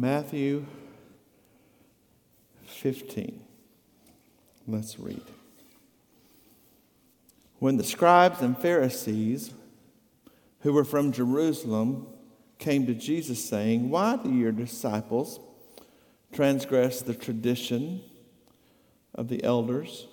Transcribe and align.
Matthew 0.00 0.64
15. 2.64 3.38
Let's 4.66 4.98
read. 4.98 5.20
When 7.58 7.76
the 7.76 7.84
scribes 7.84 8.40
and 8.40 8.56
Pharisees 8.56 9.52
who 10.60 10.72
were 10.72 10.86
from 10.86 11.12
Jerusalem 11.12 12.06
came 12.58 12.86
to 12.86 12.94
Jesus, 12.94 13.46
saying, 13.46 13.90
Why 13.90 14.16
do 14.16 14.32
your 14.32 14.52
disciples 14.52 15.38
transgress 16.32 17.02
the 17.02 17.14
tradition 17.14 18.00
of 19.14 19.28
the 19.28 19.44
elders? 19.44 20.06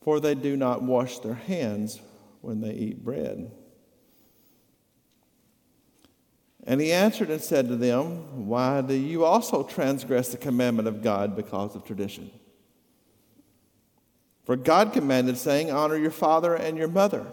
For 0.00 0.20
they 0.20 0.34
do 0.34 0.56
not 0.56 0.82
wash 0.82 1.18
their 1.18 1.34
hands 1.34 2.00
when 2.40 2.62
they 2.62 2.72
eat 2.72 3.04
bread. 3.04 3.50
And 6.64 6.80
he 6.80 6.92
answered 6.92 7.30
and 7.30 7.40
said 7.40 7.68
to 7.68 7.76
them, 7.76 8.46
Why 8.46 8.80
do 8.82 8.94
you 8.94 9.24
also 9.24 9.62
transgress 9.62 10.28
the 10.28 10.36
commandment 10.36 10.88
of 10.88 11.02
God 11.02 11.34
because 11.34 11.74
of 11.74 11.84
tradition? 11.84 12.30
For 14.44 14.56
God 14.56 14.92
commanded, 14.92 15.38
saying, 15.38 15.70
Honor 15.70 15.96
your 15.96 16.10
father 16.10 16.54
and 16.54 16.76
your 16.76 16.88
mother. 16.88 17.26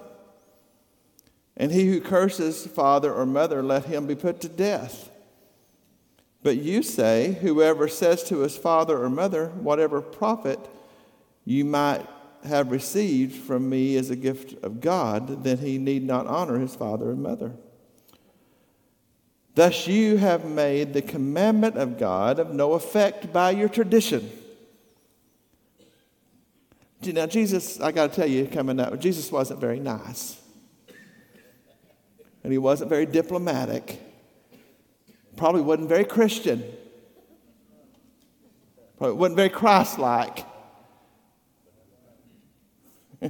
And 1.57 1.71
he 1.71 1.87
who 1.87 1.99
curses 1.99 2.67
father 2.67 3.13
or 3.13 3.25
mother, 3.25 3.63
let 3.63 3.85
him 3.85 4.07
be 4.07 4.15
put 4.15 4.39
to 4.41 4.49
death. 4.49 5.09
But 6.43 6.57
you 6.57 6.83
say, 6.83 7.37
Whoever 7.41 7.87
says 7.87 8.23
to 8.25 8.39
his 8.39 8.55
father 8.55 9.03
or 9.03 9.09
mother, 9.09 9.49
Whatever 9.49 10.01
profit 10.01 10.59
you 11.43 11.65
might 11.65 12.05
have 12.45 12.71
received 12.71 13.35
from 13.35 13.69
me 13.69 13.97
as 13.97 14.09
a 14.09 14.15
gift 14.15 14.63
of 14.63 14.79
God, 14.79 15.43
then 15.43 15.57
he 15.57 15.77
need 15.77 16.03
not 16.03 16.27
honor 16.27 16.59
his 16.59 16.75
father 16.75 17.11
and 17.11 17.21
mother. 17.21 17.53
Thus 19.57 19.87
you 19.87 20.17
have 20.17 20.45
made 20.45 20.93
the 20.93 21.01
commandment 21.01 21.77
of 21.77 21.97
God 21.97 22.37
of 22.37 22.53
no 22.53 22.73
effect 22.73 23.33
by 23.33 23.49
your 23.49 23.67
tradition. 23.67 24.29
Now, 27.01 27.25
Jesus, 27.25 27.81
I 27.81 27.91
got 27.91 28.11
to 28.11 28.15
tell 28.15 28.29
you, 28.29 28.45
coming 28.45 28.79
up, 28.79 28.99
Jesus 28.99 29.31
wasn't 29.31 29.59
very 29.59 29.79
nice. 29.79 30.39
And 32.43 32.51
he 32.51 32.59
wasn't 32.59 32.91
very 32.91 33.07
diplomatic. 33.07 33.99
Probably 35.37 35.61
wasn't 35.61 35.89
very 35.89 36.05
Christian. 36.05 36.63
Probably 38.99 39.17
wasn't 39.17 39.37
very 39.37 39.49
Christ 39.49 39.97
like. 39.97 40.45
I, 43.23 43.29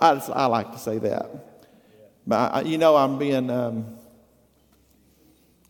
I 0.00 0.46
like 0.46 0.72
to 0.72 0.78
say 0.78 0.96
that. 0.96 1.68
But 2.26 2.54
I, 2.54 2.60
you 2.62 2.78
know, 2.78 2.96
I'm 2.96 3.18
being. 3.18 3.50
Um, 3.50 3.99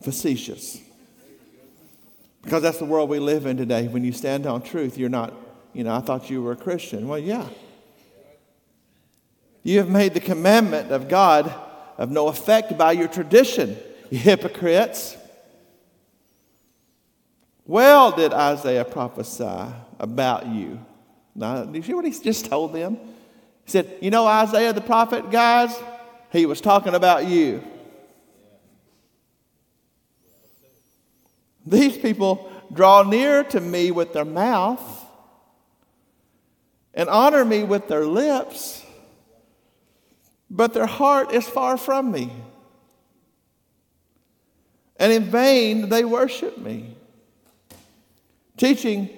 facetious. 0.03 0.81
Because 2.43 2.62
that's 2.62 2.79
the 2.79 2.84
world 2.84 3.11
we 3.11 3.19
live 3.19 3.47
in 3.47 3.56
today. 3.56 3.87
When 3.89 4.05
you 4.05 4.12
stand 4.12 4.47
on 4.47 4.62
truth, 4.62 4.97
you're 4.97 5.09
not, 5.09 5.34
you 5.73 5.84
know, 5.84 5.95
I 5.95 6.01
thought 6.01 6.31
you 6.31 6.43
were 6.43 6.53
a 6.53 6.56
Christian. 6.56 7.06
Well, 7.06 7.19
yeah. 7.19 7.47
You 9.62 9.78
have 9.78 9.91
made 9.91 10.15
the 10.15 10.21
commandment 10.21 10.91
of 10.91 11.09
God 11.09 11.53
of 11.98 12.11
no 12.11 12.28
effect 12.28 12.78
by 12.78 12.93
your 12.93 13.09
tradition, 13.09 13.77
you 14.11 14.19
hypocrites. 14.19 15.17
Well, 17.67 18.11
did 18.11 18.33
Isaiah 18.33 18.87
prophesy 18.87 19.73
about 19.98 20.47
you? 20.47 20.81
Now, 21.34 21.65
do 21.65 21.77
you 21.77 21.83
see 21.83 21.95
what 21.95 22.06
he 22.06 22.11
just 22.11 22.47
told 22.47 22.73
them? 22.73 22.97
He 23.65 23.71
said, 23.71 23.98
You 24.01 24.11
know, 24.11 24.27
Isaiah 24.27 24.73
the 24.73 24.81
prophet, 24.81 25.31
guys, 25.31 25.78
he 26.33 26.47
was 26.47 26.61
talking 26.61 26.95
about 26.95 27.27
you. 27.27 27.62
These 31.66 31.98
people 31.98 32.50
draw 32.72 33.03
near 33.03 33.44
to 33.44 33.61
me 33.61 33.91
with 33.91 34.12
their 34.12 34.25
mouth 34.25 34.80
and 36.94 37.08
honor 37.08 37.44
me 37.44 37.62
with 37.62 37.88
their 37.88 38.04
lips, 38.04 38.84
but 40.50 40.75
their 40.75 40.87
heart 40.87 41.32
is 41.32 41.47
far 41.47 41.76
from 41.76 42.10
me. 42.10 42.32
And 44.97 45.12
in 45.12 45.25
vain 45.25 45.88
they 45.88 46.04
worship 46.04 46.59
me, 46.59 46.97
teaching 48.56 49.09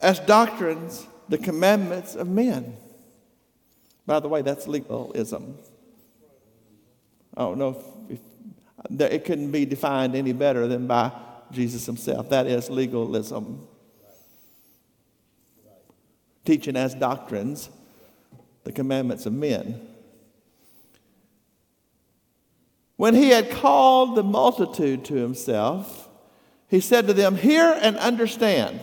as 0.00 0.20
doctrines 0.20 1.06
the 1.28 1.38
commandments 1.38 2.14
of 2.14 2.28
men. 2.28 2.76
By 4.06 4.20
the 4.20 4.28
way, 4.28 4.42
that's 4.42 4.66
legalism. 4.66 5.56
I 7.36 7.42
don't 7.42 7.58
know 7.58 7.91
it 8.90 9.24
couldn't 9.24 9.50
be 9.50 9.64
defined 9.64 10.14
any 10.14 10.32
better 10.32 10.66
than 10.66 10.86
by 10.86 11.12
Jesus 11.50 11.86
himself. 11.86 12.30
That 12.30 12.46
is 12.46 12.70
legalism. 12.70 13.66
Teaching 16.44 16.76
as 16.76 16.94
doctrines 16.94 17.70
the 18.64 18.72
commandments 18.72 19.26
of 19.26 19.32
men. 19.32 19.80
When 22.96 23.14
he 23.14 23.30
had 23.30 23.50
called 23.50 24.16
the 24.16 24.22
multitude 24.22 25.04
to 25.06 25.14
himself, 25.14 26.08
he 26.68 26.80
said 26.80 27.06
to 27.08 27.12
them, 27.12 27.36
Hear 27.36 27.76
and 27.80 27.96
understand. 27.96 28.80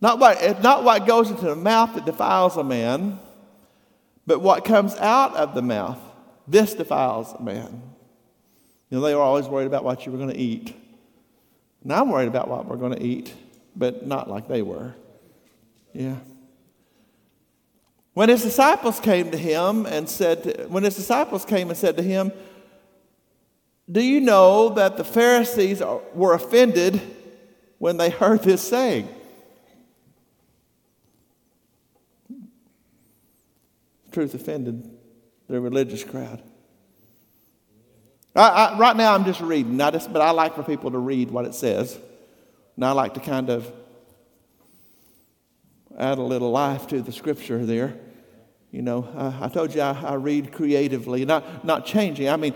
Not 0.00 0.18
what, 0.18 0.62
not 0.62 0.84
what 0.84 1.06
goes 1.06 1.30
into 1.30 1.46
the 1.46 1.56
mouth 1.56 1.94
that 1.94 2.04
defiles 2.04 2.56
a 2.56 2.64
man, 2.64 3.18
but 4.26 4.40
what 4.40 4.64
comes 4.64 4.94
out 4.96 5.34
of 5.34 5.54
the 5.54 5.62
mouth. 5.62 5.98
This 6.46 6.74
defiles 6.74 7.32
a 7.32 7.42
man. 7.42 7.82
You 8.90 8.98
know, 8.98 9.00
they 9.00 9.14
were 9.14 9.22
always 9.22 9.46
worried 9.46 9.66
about 9.66 9.84
what 9.84 10.04
you 10.04 10.12
were 10.12 10.18
going 10.18 10.30
to 10.30 10.38
eat. 10.38 10.74
Now 11.82 12.02
I'm 12.02 12.10
worried 12.10 12.28
about 12.28 12.48
what 12.48 12.66
we're 12.66 12.76
going 12.76 12.94
to 12.94 13.02
eat, 13.02 13.32
but 13.74 14.06
not 14.06 14.28
like 14.28 14.48
they 14.48 14.62
were. 14.62 14.94
Yeah. 15.92 16.16
When 18.12 18.28
his 18.28 18.42
disciples 18.42 19.00
came 19.00 19.30
to 19.30 19.38
him 19.38 19.86
and 19.86 20.08
said, 20.08 20.66
when 20.68 20.84
his 20.84 20.96
disciples 20.96 21.44
came 21.44 21.68
and 21.70 21.78
said 21.78 21.96
to 21.96 22.02
him, 22.02 22.30
Do 23.90 24.00
you 24.00 24.20
know 24.20 24.70
that 24.70 24.96
the 24.96 25.04
Pharisees 25.04 25.82
were 26.14 26.34
offended 26.34 27.00
when 27.78 27.96
they 27.96 28.10
heard 28.10 28.42
this 28.42 28.62
saying? 28.66 29.08
Truth 34.12 34.34
offended 34.34 34.93
the 35.48 35.60
religious 35.60 36.04
crowd. 36.04 36.42
I, 38.34 38.48
I, 38.48 38.78
right 38.78 38.96
now, 38.96 39.14
I'm 39.14 39.24
just 39.24 39.40
reading, 39.40 39.80
I 39.80 39.90
just, 39.90 40.12
but 40.12 40.20
I 40.20 40.30
like 40.30 40.54
for 40.54 40.62
people 40.62 40.90
to 40.90 40.98
read 40.98 41.30
what 41.30 41.44
it 41.44 41.54
says. 41.54 41.98
And 42.76 42.84
I 42.84 42.92
like 42.92 43.14
to 43.14 43.20
kind 43.20 43.50
of 43.50 43.70
add 45.96 46.18
a 46.18 46.22
little 46.22 46.50
life 46.50 46.88
to 46.88 47.00
the 47.00 47.12
scripture 47.12 47.64
there. 47.64 47.94
You 48.72 48.82
know, 48.82 49.08
I, 49.16 49.44
I 49.44 49.48
told 49.48 49.72
you 49.72 49.82
I, 49.82 49.92
I, 49.92 50.14
read 50.14 50.50
creatively, 50.50 51.24
not, 51.24 51.64
not 51.64 51.86
changing. 51.86 52.28
I 52.28 52.36
mean, 52.36 52.54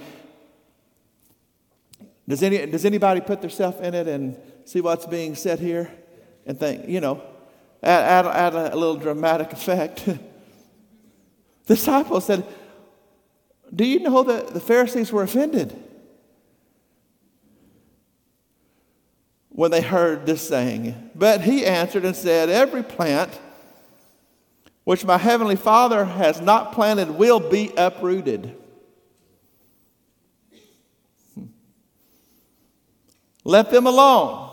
does, 2.26 2.42
any, 2.42 2.66
does 2.66 2.84
anybody 2.84 3.20
put 3.20 3.40
themselves 3.40 3.78
in 3.80 3.94
it 3.94 4.08
and 4.08 4.36
see 4.64 4.80
what's 4.80 5.06
being 5.06 5.36
said 5.36 5.60
here 5.60 5.88
and 6.44 6.58
think, 6.58 6.88
you 6.88 7.00
know, 7.00 7.22
add, 7.84 8.26
add, 8.26 8.54
add 8.56 8.72
a 8.72 8.76
little 8.76 8.96
dramatic 8.96 9.52
effect? 9.52 10.08
disciples 11.68 12.24
said, 12.24 12.44
do 13.74 13.84
you 13.84 14.00
know 14.00 14.22
that 14.22 14.48
the 14.48 14.60
Pharisees 14.60 15.12
were 15.12 15.22
offended 15.22 15.76
when 19.50 19.70
they 19.70 19.82
heard 19.82 20.26
this 20.26 20.46
saying? 20.46 21.10
But 21.14 21.42
he 21.42 21.66
answered 21.66 22.04
and 22.04 22.16
said, 22.16 22.48
Every 22.48 22.82
plant 22.82 23.38
which 24.84 25.04
my 25.04 25.18
heavenly 25.18 25.56
Father 25.56 26.04
has 26.06 26.40
not 26.40 26.72
planted 26.72 27.10
will 27.10 27.40
be 27.40 27.72
uprooted. 27.76 28.56
Hmm. 31.34 31.44
Let 33.44 33.70
them 33.70 33.86
alone. 33.86 34.46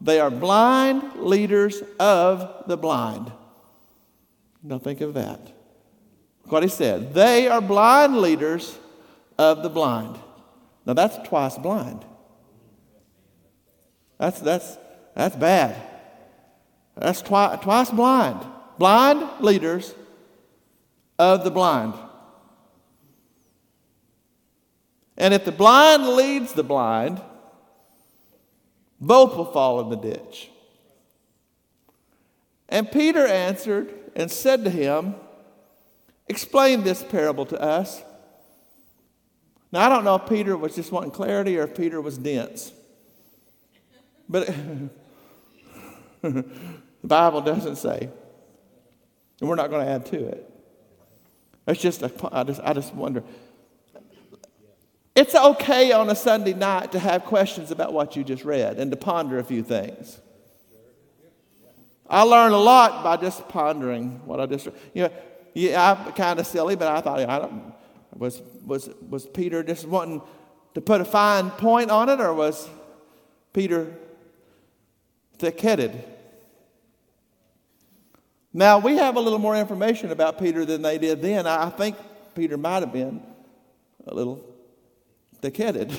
They 0.00 0.18
are 0.18 0.30
blind 0.30 1.20
leaders 1.20 1.82
of 2.00 2.64
the 2.66 2.76
blind. 2.76 3.30
Now 4.62 4.78
think 4.78 5.00
of 5.00 5.14
that 5.14 5.53
what 6.46 6.62
he 6.62 6.68
said. 6.68 7.14
They 7.14 7.48
are 7.48 7.60
blind 7.60 8.18
leaders 8.18 8.78
of 9.38 9.62
the 9.62 9.68
blind. 9.68 10.18
Now 10.86 10.92
that's 10.92 11.16
twice 11.28 11.56
blind. 11.58 12.04
That's, 14.18 14.40
that's, 14.40 14.78
that's 15.14 15.36
bad. 15.36 15.76
That's 16.96 17.22
twi- 17.22 17.58
twice 17.62 17.90
blind. 17.90 18.46
Blind 18.78 19.28
leaders 19.40 19.94
of 21.18 21.44
the 21.44 21.50
blind. 21.50 21.94
And 25.16 25.32
if 25.32 25.44
the 25.44 25.52
blind 25.52 26.08
leads 26.08 26.52
the 26.52 26.64
blind, 26.64 27.20
both 29.00 29.36
will 29.36 29.44
fall 29.44 29.80
in 29.80 29.90
the 29.90 29.96
ditch. 29.96 30.50
And 32.68 32.90
Peter 32.90 33.26
answered 33.26 33.94
and 34.16 34.30
said 34.30 34.64
to 34.64 34.70
him, 34.70 35.14
Explain 36.28 36.82
this 36.84 37.02
parable 37.02 37.46
to 37.46 37.60
us. 37.60 38.02
Now, 39.72 39.86
I 39.86 39.88
don't 39.88 40.04
know 40.04 40.14
if 40.14 40.28
Peter 40.28 40.56
was 40.56 40.74
just 40.74 40.92
wanting 40.92 41.10
clarity 41.10 41.58
or 41.58 41.64
if 41.64 41.76
Peter 41.76 42.00
was 42.00 42.16
dense. 42.16 42.72
But 44.28 44.46
the 46.22 46.44
Bible 47.02 47.40
doesn't 47.40 47.76
say. 47.76 48.08
And 49.40 49.48
we're 49.48 49.56
not 49.56 49.70
going 49.70 49.84
to 49.84 49.92
add 49.92 50.06
to 50.06 50.26
it. 50.28 50.50
It's 51.66 51.80
just, 51.80 52.02
a, 52.02 52.12
I 52.32 52.44
just, 52.44 52.60
I 52.62 52.72
just 52.72 52.94
wonder. 52.94 53.22
It's 55.14 55.34
okay 55.34 55.92
on 55.92 56.10
a 56.10 56.14
Sunday 56.14 56.54
night 56.54 56.92
to 56.92 56.98
have 56.98 57.24
questions 57.24 57.70
about 57.70 57.92
what 57.92 58.16
you 58.16 58.24
just 58.24 58.44
read 58.44 58.78
and 58.78 58.90
to 58.90 58.96
ponder 58.96 59.38
a 59.38 59.44
few 59.44 59.62
things. 59.62 60.20
I 62.08 62.22
learn 62.22 62.52
a 62.52 62.58
lot 62.58 63.02
by 63.02 63.16
just 63.16 63.48
pondering 63.48 64.20
what 64.26 64.40
I 64.40 64.46
just 64.46 64.66
read. 64.66 64.74
You 64.92 65.02
know, 65.04 65.12
yeah, 65.54 65.92
I'm 65.92 66.12
kind 66.12 66.38
of 66.38 66.46
silly, 66.46 66.76
but 66.76 66.88
I 66.88 67.00
thought, 67.00 67.20
I 67.20 67.38
don't, 67.38 67.72
was, 68.14 68.42
was, 68.64 68.90
was 69.08 69.26
Peter 69.26 69.62
just 69.62 69.86
wanting 69.86 70.20
to 70.74 70.80
put 70.80 71.00
a 71.00 71.04
fine 71.04 71.50
point 71.50 71.90
on 71.90 72.08
it, 72.08 72.20
or 72.20 72.34
was 72.34 72.68
Peter 73.52 73.94
thick 75.38 75.60
headed? 75.60 76.04
Now, 78.52 78.78
we 78.78 78.96
have 78.96 79.16
a 79.16 79.20
little 79.20 79.38
more 79.40 79.56
information 79.56 80.12
about 80.12 80.38
Peter 80.38 80.64
than 80.64 80.82
they 80.82 80.98
did 80.98 81.22
then. 81.22 81.46
I 81.46 81.70
think 81.70 81.96
Peter 82.34 82.56
might 82.56 82.82
have 82.82 82.92
been 82.92 83.20
a 84.06 84.14
little 84.14 84.44
thick 85.40 85.56
headed. 85.56 85.92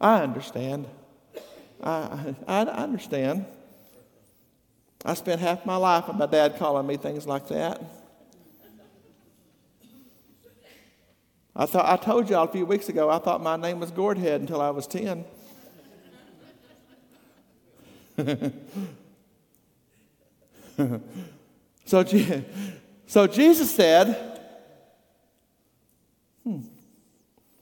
I 0.00 0.22
understand. 0.22 0.86
I, 1.80 2.34
I, 2.48 2.62
I, 2.64 2.82
understand. 2.82 3.46
I 5.04 5.14
spent 5.14 5.40
half 5.40 5.66
my 5.66 5.76
life 5.76 6.06
with 6.06 6.16
my 6.16 6.26
dad 6.26 6.58
calling 6.58 6.86
me 6.86 6.96
things 6.96 7.26
like 7.26 7.48
that. 7.48 7.82
I, 11.54 11.66
thought, 11.66 11.86
I 11.86 11.96
told 12.02 12.30
y'all 12.30 12.44
a 12.44 12.48
few 12.48 12.64
weeks 12.64 12.88
ago 12.88 13.10
I 13.10 13.18
thought 13.18 13.42
my 13.42 13.56
name 13.56 13.80
was 13.80 13.90
Gordhead 13.90 14.36
until 14.36 14.60
I 14.60 14.70
was 14.70 14.86
10. 14.86 15.24
so, 21.84 22.04
so 23.06 23.26
Jesus 23.26 23.74
said, 23.74 24.40
hmm, 26.44 26.60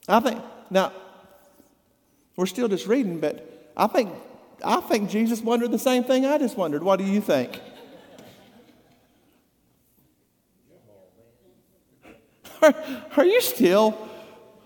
I 0.07 0.19
think, 0.19 0.41
now, 0.69 0.93
we're 2.35 2.45
still 2.45 2.67
just 2.67 2.85
reading, 2.87 3.19
but 3.19 3.71
I 3.75 3.87
think, 3.87 4.11
I 4.63 4.81
think 4.81 5.09
Jesus 5.09 5.41
wondered 5.41 5.71
the 5.71 5.79
same 5.79 6.03
thing 6.03 6.25
I 6.25 6.37
just 6.37 6.57
wondered. 6.57 6.83
What 6.83 6.97
do 6.97 7.05
you 7.05 7.21
think? 7.21 7.59
Are, 12.61 12.75
are 13.17 13.25
you 13.25 13.41
still 13.41 13.97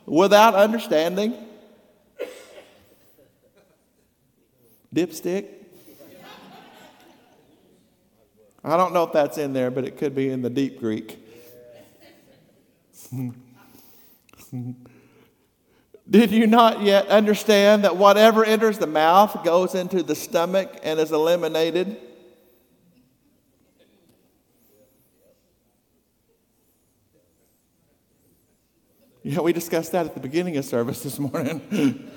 without 0.06 0.54
understanding? 0.56 1.34
Dipstick? 4.94 5.46
I 8.64 8.78
don't 8.78 8.94
know 8.94 9.04
if 9.04 9.14
that's 9.14 9.38
in 9.38 9.54
there, 9.54 9.70
but 9.70 9.86
it 9.86 9.98
could 9.98 10.16
be 10.16 10.30
in 10.30 10.42
the 10.42 10.50
deep 10.50 10.80
Greek. 10.80 11.20
Did 16.08 16.32
you 16.32 16.46
not 16.46 16.82
yet 16.82 17.08
understand 17.08 17.84
that 17.84 17.98
whatever 17.98 18.46
enters 18.46 18.78
the 18.78 18.86
mouth 18.88 19.44
goes 19.44 19.74
into 19.74 20.04
the 20.04 20.14
stomach 20.16 20.80
and 20.84 21.00
is 21.00 21.12
eliminated? 21.12 21.98
Yeah, 29.24 29.40
we 29.40 29.54
discussed 29.54 29.94
that 29.94 30.06
at 30.06 30.14
the 30.14 30.20
beginning 30.20 30.56
of 30.58 30.66
service 30.66 31.02
this 31.02 31.18
morning. 31.18 31.60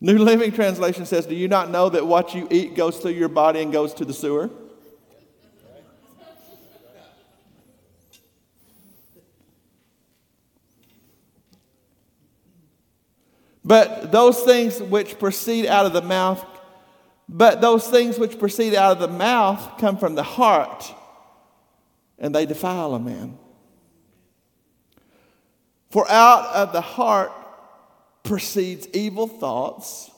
New 0.00 0.18
Living 0.18 0.52
Translation 0.52 1.04
says, 1.06 1.26
Do 1.26 1.34
you 1.34 1.48
not 1.48 1.70
know 1.70 1.88
that 1.88 2.06
what 2.06 2.32
you 2.32 2.46
eat 2.52 2.76
goes 2.76 2.98
through 2.98 3.12
your 3.12 3.28
body 3.28 3.62
and 3.62 3.72
goes 3.72 3.92
to 3.94 4.04
the 4.04 4.14
sewer? 4.14 4.50
But 13.64 14.12
those 14.12 14.40
things 14.42 14.80
which 14.80 15.18
proceed 15.18 15.66
out 15.66 15.86
of 15.86 15.92
the 15.92 16.02
mouth, 16.02 16.44
but 17.28 17.60
those 17.60 17.88
things 17.88 18.18
which 18.18 18.38
proceed 18.38 18.74
out 18.74 18.92
of 18.92 18.98
the 18.98 19.16
mouth 19.16 19.78
come 19.78 19.96
from 19.96 20.14
the 20.14 20.22
heart, 20.22 20.92
and 22.18 22.34
they 22.34 22.44
defile 22.44 22.94
a 22.94 23.00
man. 23.00 23.38
For 25.90 26.08
out 26.10 26.46
of 26.54 26.72
the 26.72 26.82
heart 26.82 27.32
proceeds 28.22 28.86
evil 28.92 29.26
thoughts, 29.26 30.10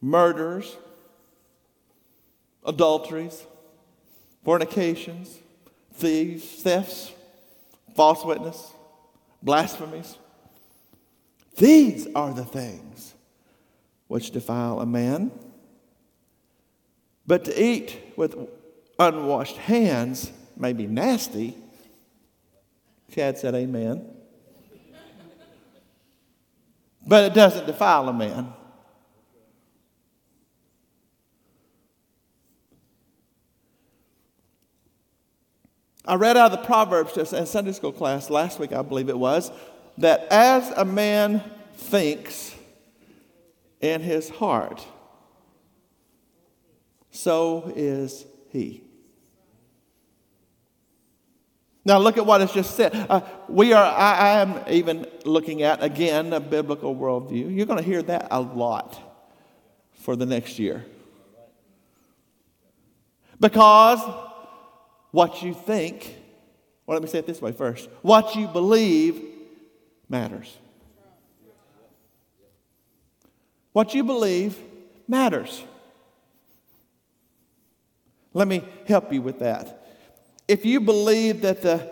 murders, 0.00 0.76
adulteries, 2.64 3.44
fornications, 4.44 5.38
thieves, 5.94 6.44
thefts, 6.44 7.12
false 7.94 8.24
witness, 8.24 8.72
blasphemies. 9.42 10.16
These 11.56 12.08
are 12.14 12.32
the 12.32 12.44
things 12.44 13.14
which 14.08 14.30
defile 14.30 14.80
a 14.80 14.86
man. 14.86 15.30
But 17.26 17.44
to 17.44 17.62
eat 17.62 17.98
with 18.16 18.36
unwashed 18.98 19.56
hands 19.56 20.32
may 20.56 20.72
be 20.72 20.86
nasty. 20.86 21.56
Chad 23.10 23.38
said, 23.38 23.54
Amen 23.54 24.16
but 27.06 27.24
it 27.24 27.34
doesn't 27.34 27.66
defile 27.66 28.08
a 28.08 28.12
man. 28.12 28.52
I 36.04 36.14
read 36.14 36.36
out 36.36 36.52
of 36.52 36.60
the 36.60 36.66
Proverbs 36.66 37.14
just 37.14 37.32
in 37.32 37.46
Sunday 37.46 37.72
school 37.72 37.92
class 37.92 38.30
last 38.30 38.58
week, 38.58 38.72
I 38.72 38.82
believe 38.82 39.08
it 39.08 39.18
was, 39.18 39.50
that 40.00 40.26
as 40.30 40.70
a 40.70 40.84
man 40.84 41.42
thinks 41.74 42.54
in 43.80 44.00
his 44.00 44.28
heart, 44.30 44.86
so 47.10 47.72
is 47.76 48.24
he. 48.48 48.82
Now, 51.84 51.98
look 51.98 52.18
at 52.18 52.26
what 52.26 52.40
what 52.40 52.48
is 52.48 52.52
just 52.52 52.76
said. 52.76 52.94
Uh, 52.94 53.22
we 53.48 53.72
are, 53.72 53.84
I, 53.84 54.12
I 54.12 54.28
am 54.40 54.62
even 54.68 55.06
looking 55.24 55.62
at, 55.62 55.82
again, 55.82 56.32
a 56.32 56.40
biblical 56.40 56.94
worldview. 56.94 57.54
You're 57.54 57.66
going 57.66 57.78
to 57.78 57.84
hear 57.84 58.02
that 58.02 58.28
a 58.30 58.40
lot 58.40 58.98
for 59.92 60.14
the 60.14 60.26
next 60.26 60.58
year. 60.58 60.84
Because 63.38 63.98
what 65.10 65.42
you 65.42 65.54
think, 65.54 66.16
well, 66.86 66.96
let 66.96 67.02
me 67.02 67.08
say 67.08 67.18
it 67.18 67.26
this 67.26 67.40
way 67.40 67.52
first 67.52 67.88
what 68.02 68.34
you 68.36 68.46
believe 68.46 69.29
matters. 70.10 70.58
What 73.72 73.94
you 73.94 74.04
believe 74.04 74.58
matters. 75.08 75.64
Let 78.34 78.46
me 78.46 78.62
help 78.86 79.10
you 79.12 79.22
with 79.22 79.38
that 79.38 79.80
if 80.50 80.66
you 80.66 80.80
believe 80.80 81.42
that 81.42 81.62
the 81.62 81.88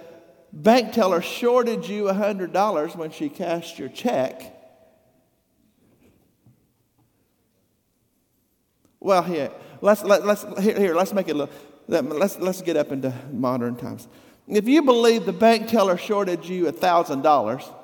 bank 0.53 0.93
teller 0.93 1.23
shorted 1.23 1.89
you 1.89 2.05
$100 2.07 2.97
when 2.97 3.13
she 3.13 3.29
cashed 3.29 3.79
your 3.79 3.89
check, 3.89 4.53
well, 8.99 9.23
here, 9.23 9.53
let's, 9.81 10.03
let, 10.03 10.27
let's, 10.27 10.43
here, 10.61 10.77
here, 10.77 10.95
let's 10.97 11.13
make 11.13 11.29
it 11.29 11.37
look, 11.37 11.53
let's, 11.87 12.37
let's 12.41 12.61
get 12.61 12.77
up 12.77 12.91
into 12.91 13.15
modern 13.31 13.77
times. 13.77 14.09
If 14.49 14.67
you 14.67 14.83
believe 14.83 15.25
the 15.25 15.33
bank 15.33 15.69
teller 15.69 15.97
shorted 15.97 16.45
you 16.45 16.65
$1,000, 16.65 17.75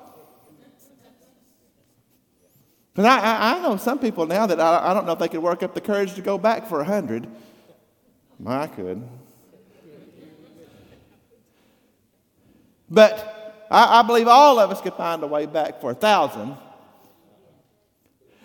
because 2.95 3.09
I, 3.09 3.57
I, 3.57 3.61
know 3.61 3.75
some 3.75 3.99
people 3.99 4.25
now 4.25 4.45
that 4.45 4.57
I, 4.57 4.91
I 4.91 4.93
don't 4.93 5.05
know 5.05 5.11
if 5.11 5.19
they 5.19 5.27
could 5.27 5.41
work 5.43 5.63
up 5.63 5.73
the 5.73 5.81
courage 5.81 6.13
to 6.13 6.21
go 6.21 6.37
back 6.37 6.65
for 6.69 6.79
a 6.79 6.85
hundred. 6.85 7.27
I 8.45 8.67
could. 8.67 9.05
But 12.89 13.67
I, 13.69 13.99
I 13.99 14.03
believe 14.03 14.29
all 14.29 14.59
of 14.59 14.71
us 14.71 14.79
could 14.79 14.93
find 14.93 15.21
a 15.23 15.27
way 15.27 15.45
back 15.45 15.81
for 15.81 15.91
a 15.91 15.93
thousand. 15.93 16.55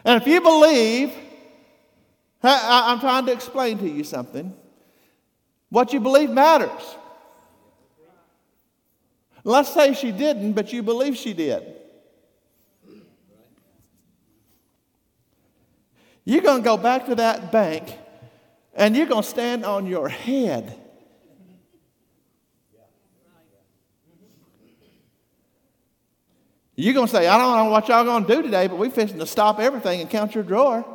And 0.04 0.20
if 0.20 0.26
you 0.26 0.40
believe, 0.40 1.12
I, 2.42 2.90
I'm 2.90 2.98
trying 2.98 3.26
to 3.26 3.32
explain 3.32 3.78
to 3.78 3.88
you 3.88 4.02
something. 4.02 4.52
What 5.68 5.92
you 5.92 6.00
believe 6.00 6.28
matters. 6.28 6.96
Let's 9.44 9.72
say 9.72 9.94
she 9.94 10.10
didn't, 10.10 10.54
but 10.54 10.72
you 10.72 10.82
believe 10.82 11.16
she 11.16 11.34
did. 11.34 11.79
You're 16.30 16.42
going 16.42 16.62
to 16.62 16.64
go 16.64 16.76
back 16.76 17.06
to 17.06 17.16
that 17.16 17.50
bank 17.50 17.98
and 18.76 18.96
you're 18.96 19.06
going 19.06 19.24
to 19.24 19.28
stand 19.28 19.64
on 19.64 19.88
your 19.88 20.08
head. 20.08 20.78
You're 26.76 26.94
going 26.94 27.08
to 27.08 27.12
say, 27.12 27.26
I 27.26 27.36
don't 27.36 27.56
know 27.56 27.70
what 27.72 27.88
y'all 27.88 28.04
going 28.04 28.26
to 28.26 28.36
do 28.36 28.42
today, 28.42 28.68
but 28.68 28.78
we're 28.78 28.90
fixing 28.90 29.18
to 29.18 29.26
stop 29.26 29.58
everything 29.58 30.02
and 30.02 30.08
count 30.08 30.36
your 30.36 30.44
drawer. 30.44 30.86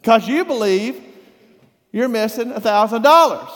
Because 0.00 0.28
you 0.28 0.44
believe 0.44 1.02
you're 1.90 2.08
missing 2.08 2.52
$1,000. 2.52 3.50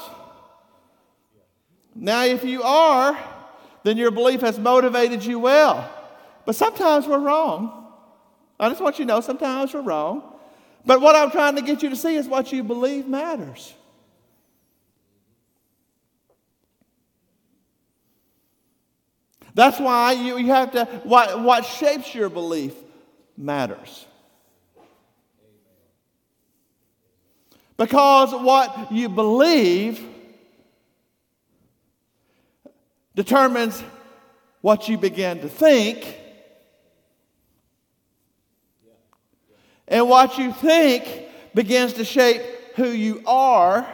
Now, 1.94 2.24
if 2.24 2.42
you 2.42 2.64
are, 2.64 3.16
then 3.84 3.96
your 3.96 4.10
belief 4.10 4.40
has 4.40 4.58
motivated 4.58 5.24
you 5.24 5.38
well. 5.38 5.88
But 6.44 6.56
sometimes 6.56 7.06
we're 7.06 7.20
wrong. 7.20 7.85
I 8.58 8.68
just 8.68 8.80
want 8.80 8.98
you 8.98 9.04
to 9.04 9.08
know 9.08 9.20
sometimes 9.20 9.74
we're 9.74 9.82
wrong. 9.82 10.22
But 10.84 11.00
what 11.00 11.16
I'm 11.16 11.30
trying 11.30 11.56
to 11.56 11.62
get 11.62 11.82
you 11.82 11.90
to 11.90 11.96
see 11.96 12.14
is 12.14 12.28
what 12.28 12.52
you 12.52 12.62
believe 12.62 13.08
matters. 13.08 13.74
That's 19.54 19.80
why 19.80 20.12
you, 20.12 20.38
you 20.38 20.48
have 20.48 20.72
to, 20.72 20.84
what, 21.04 21.42
what 21.42 21.64
shapes 21.64 22.14
your 22.14 22.28
belief 22.28 22.74
matters. 23.36 24.06
Because 27.76 28.32
what 28.32 28.92
you 28.92 29.08
believe 29.08 30.02
determines 33.14 33.82
what 34.60 34.88
you 34.88 34.98
begin 34.98 35.40
to 35.40 35.48
think. 35.48 36.16
And 39.88 40.08
what 40.08 40.38
you 40.38 40.52
think 40.52 41.26
begins 41.54 41.94
to 41.94 42.04
shape 42.04 42.42
who 42.74 42.88
you 42.88 43.22
are. 43.26 43.86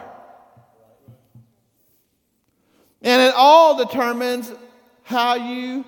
And 3.01 3.21
it 3.21 3.33
all 3.35 3.77
determines 3.77 4.51
how 5.03 5.35
you 5.35 5.85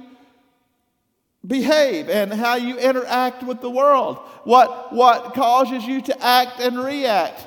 behave 1.45 2.09
and 2.09 2.33
how 2.33 2.55
you 2.55 2.77
interact 2.77 3.43
with 3.43 3.61
the 3.61 3.69
world. 3.69 4.17
What, 4.43 4.93
what 4.93 5.33
causes 5.33 5.85
you 5.85 6.01
to 6.03 6.23
act 6.23 6.59
and 6.59 6.77
react. 6.77 7.45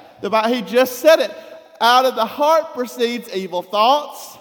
He 0.48 0.62
just 0.62 0.98
said 0.98 1.20
it. 1.20 1.34
Out 1.80 2.06
of 2.06 2.16
the 2.16 2.26
heart 2.26 2.74
proceeds 2.74 3.32
evil 3.32 3.62
thoughts. 3.62 4.36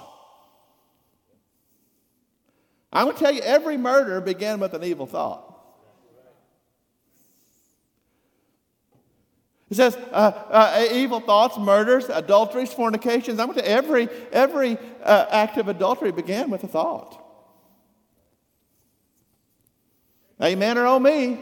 I'm 2.92 3.06
going 3.06 3.16
to 3.16 3.24
tell 3.24 3.34
you, 3.34 3.42
every 3.42 3.78
murder 3.78 4.22
began 4.22 4.60
with 4.60 4.74
an 4.74 4.84
evil 4.84 5.06
thought. 5.06 5.47
It 9.70 9.76
says 9.76 9.96
uh, 9.96 10.32
uh, 10.50 10.88
evil 10.94 11.20
thoughts, 11.20 11.58
murders, 11.58 12.08
adulteries, 12.10 12.72
fornications. 12.72 13.40
I'm 13.40 13.48
going 13.48 13.60
to 13.60 13.68
every 13.68 14.08
every 14.32 14.78
uh, 15.04 15.26
act 15.30 15.58
of 15.58 15.68
adultery 15.68 16.12
began 16.12 16.50
with 16.50 16.64
a 16.64 16.68
thought. 16.68 17.24
Amen 20.42 20.78
or 20.78 20.88
oh 20.88 21.00
me. 21.00 21.40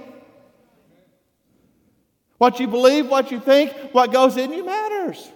What 2.37 2.59
you 2.59 2.67
believe, 2.67 3.07
what 3.07 3.31
you 3.31 3.39
think, 3.39 3.71
what 3.91 4.11
goes 4.11 4.37
in 4.37 4.51
you 4.51 4.65
matters. 4.65 5.31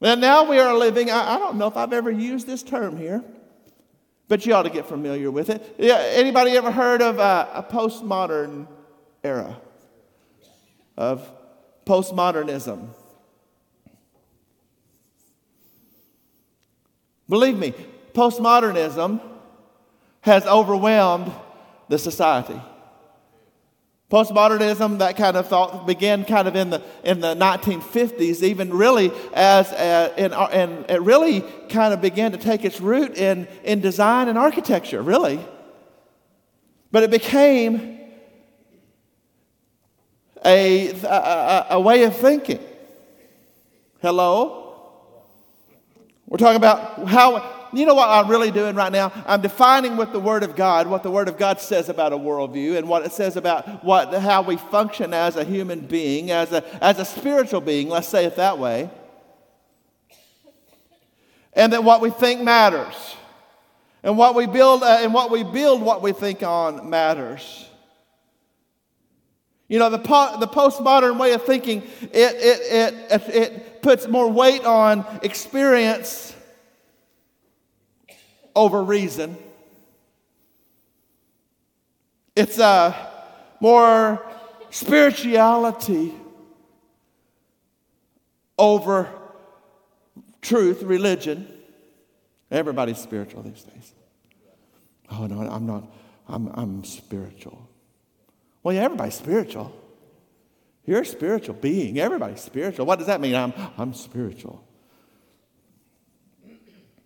And 0.00 0.20
now 0.20 0.48
we 0.48 0.58
are 0.60 0.76
living, 0.76 1.10
I, 1.10 1.34
I 1.34 1.38
don't 1.38 1.56
know 1.56 1.66
if 1.66 1.76
I've 1.76 1.92
ever 1.92 2.10
used 2.10 2.46
this 2.46 2.62
term 2.62 2.96
here. 2.96 3.24
But 4.28 4.44
you 4.44 4.54
ought 4.54 4.64
to 4.64 4.70
get 4.70 4.86
familiar 4.86 5.30
with 5.30 5.48
it. 5.48 5.74
Yeah, 5.78 5.96
anybody 5.96 6.52
ever 6.52 6.70
heard 6.70 7.00
of 7.00 7.18
uh, 7.18 7.48
a 7.54 7.62
postmodern 7.62 8.68
era 9.24 9.58
of 10.96 11.30
postmodernism? 11.86 12.88
Believe 17.28 17.58
me, 17.58 17.74
postmodernism 18.12 19.20
has 20.20 20.46
overwhelmed 20.46 21.32
the 21.88 21.98
society. 21.98 22.60
Postmodernism, 24.10 25.00
that 25.00 25.18
kind 25.18 25.36
of 25.36 25.48
thought, 25.48 25.86
began 25.86 26.24
kind 26.24 26.48
of 26.48 26.56
in 26.56 26.70
the, 26.70 26.82
in 27.04 27.20
the 27.20 27.34
1950s, 27.34 28.42
even 28.42 28.72
really 28.72 29.12
as, 29.34 29.70
a, 29.72 30.14
in, 30.16 30.32
uh, 30.32 30.48
and 30.50 30.86
it 30.88 31.02
really 31.02 31.42
kind 31.68 31.92
of 31.92 32.00
began 32.00 32.32
to 32.32 32.38
take 32.38 32.64
its 32.64 32.80
root 32.80 33.18
in, 33.18 33.46
in 33.64 33.80
design 33.80 34.28
and 34.28 34.38
architecture, 34.38 35.02
really. 35.02 35.38
But 36.90 37.02
it 37.02 37.10
became 37.10 37.98
a, 40.42 40.88
a, 41.02 41.66
a 41.72 41.80
way 41.80 42.04
of 42.04 42.16
thinking. 42.16 42.60
Hello? 44.00 44.64
We're 46.26 46.38
talking 46.38 46.56
about 46.56 47.06
how 47.08 47.57
you 47.72 47.86
know 47.86 47.94
what 47.94 48.08
I'm 48.08 48.28
really 48.28 48.50
doing 48.50 48.74
right 48.74 48.92
now? 48.92 49.12
I'm 49.26 49.40
defining 49.40 49.96
with 49.96 50.12
the 50.12 50.20
Word 50.20 50.42
of 50.42 50.56
God 50.56 50.86
what 50.86 51.02
the 51.02 51.10
Word 51.10 51.28
of 51.28 51.38
God 51.38 51.60
says 51.60 51.88
about 51.88 52.12
a 52.12 52.16
worldview 52.16 52.76
and 52.76 52.88
what 52.88 53.04
it 53.04 53.12
says 53.12 53.36
about 53.36 53.84
what, 53.84 54.12
how 54.14 54.42
we 54.42 54.56
function 54.56 55.12
as 55.12 55.36
a 55.36 55.44
human 55.44 55.80
being, 55.80 56.30
as 56.30 56.52
a, 56.52 56.64
as 56.82 56.98
a 56.98 57.04
spiritual 57.04 57.60
being, 57.60 57.88
let's 57.88 58.08
say 58.08 58.24
it 58.24 58.36
that 58.36 58.58
way. 58.58 58.90
And 61.52 61.72
that 61.72 61.84
what 61.84 62.00
we 62.00 62.10
think 62.10 62.40
matters. 62.40 63.16
And 64.02 64.16
what 64.16 64.34
we 64.34 64.46
build, 64.46 64.82
uh, 64.82 64.98
and 65.00 65.12
what 65.12 65.30
we 65.30 65.42
build 65.42 65.82
what 65.82 66.02
we 66.02 66.12
think 66.12 66.42
on 66.42 66.88
matters. 66.88 67.68
You 69.68 69.78
know, 69.78 69.90
the, 69.90 69.98
po- 69.98 70.38
the 70.38 70.48
postmodern 70.48 71.18
way 71.18 71.32
of 71.32 71.44
thinking, 71.44 71.82
it, 71.82 72.12
it, 72.12 73.10
it, 73.10 73.28
it 73.34 73.82
puts 73.82 74.08
more 74.08 74.30
weight 74.30 74.64
on 74.64 75.04
experience 75.22 76.34
over 78.58 78.82
reason. 78.82 79.36
It's 82.34 82.58
a 82.58 82.92
more 83.60 84.20
spirituality 84.70 86.12
over 88.58 89.08
truth, 90.42 90.82
religion. 90.82 91.46
Everybody's 92.50 92.98
spiritual 92.98 93.42
these 93.42 93.62
days. 93.62 93.94
Oh, 95.12 95.26
no, 95.26 95.40
I'm 95.48 95.64
not. 95.64 95.84
I'm, 96.26 96.48
I'm 96.48 96.84
spiritual. 96.84 97.68
Well, 98.64 98.74
yeah, 98.74 98.82
everybody's 98.82 99.14
spiritual. 99.14 99.72
You're 100.84 101.02
a 101.02 101.06
spiritual 101.06 101.54
being. 101.54 102.00
Everybody's 102.00 102.40
spiritual. 102.40 102.86
What 102.86 102.98
does 102.98 103.06
that 103.06 103.20
mean? 103.20 103.36
I'm, 103.36 103.52
I'm 103.78 103.94
spiritual. 103.94 104.64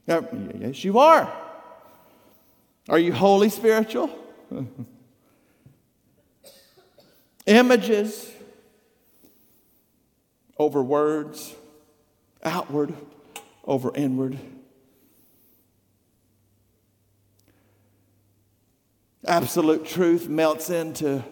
Yes, 0.06 0.82
you 0.82 0.98
are. 0.98 1.41
Are 2.88 2.98
you 2.98 3.12
holy 3.12 3.48
spiritual? 3.48 4.10
Images 7.46 8.30
over 10.58 10.82
words, 10.82 11.54
outward 12.44 12.94
over 13.64 13.94
inward. 13.94 14.38
Absolute 19.26 19.86
truth 19.86 20.28
melts 20.28 20.68
into 20.70 21.22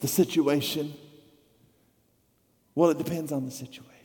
the 0.00 0.08
situation. 0.08 0.94
Well, 2.74 2.90
it 2.90 2.98
depends 2.98 3.32
on 3.32 3.44
the 3.44 3.50
situation. 3.50 3.95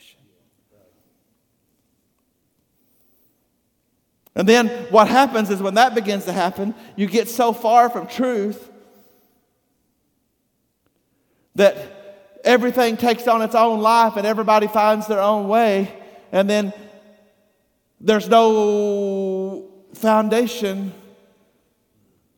And 4.35 4.47
then 4.47 4.69
what 4.89 5.07
happens 5.07 5.50
is 5.50 5.61
when 5.61 5.73
that 5.73 5.93
begins 5.93 6.25
to 6.25 6.33
happen, 6.33 6.73
you 6.95 7.07
get 7.07 7.27
so 7.27 7.51
far 7.51 7.89
from 7.89 8.07
truth 8.07 8.69
that 11.55 12.39
everything 12.43 12.95
takes 12.95 13.27
on 13.27 13.41
its 13.41 13.55
own 13.55 13.81
life 13.81 14.15
and 14.15 14.25
everybody 14.25 14.67
finds 14.67 15.07
their 15.07 15.19
own 15.19 15.50
way. 15.50 15.93
And 16.31 16.50
then 16.50 16.73
there's 18.00 18.29
no 18.29 19.69
foundation 19.93 20.93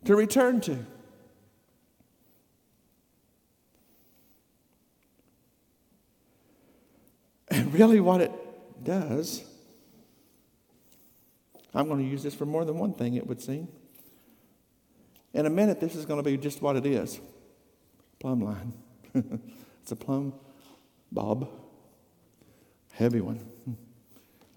to 0.06 0.16
return 0.16 0.62
to. 0.62 0.78
And 7.50 7.72
really, 7.72 8.00
what 8.00 8.20
it 8.20 8.32
does 8.84 9.44
I'm 11.74 11.88
going 11.88 12.00
to 12.00 12.06
use 12.06 12.24
this 12.24 12.36
for 12.36 12.46
more 12.46 12.66
than 12.66 12.78
one 12.78 12.94
thing, 12.94 13.16
it 13.16 13.26
would 13.26 13.42
seem. 13.42 13.68
In 15.34 15.48
a 15.48 15.50
minute, 15.50 15.80
this 15.80 15.96
is 15.96 16.06
going 16.06 16.24
to 16.24 16.30
be 16.30 16.38
just 16.38 16.62
what 16.62 16.76
it 16.76 16.86
is 16.86 17.20
plumb 18.20 18.42
line. 18.42 18.74
it's 19.82 19.92
a 19.92 19.96
plumb 19.98 20.34
bob. 21.12 21.50
Heavy 22.94 23.20
one. 23.20 23.40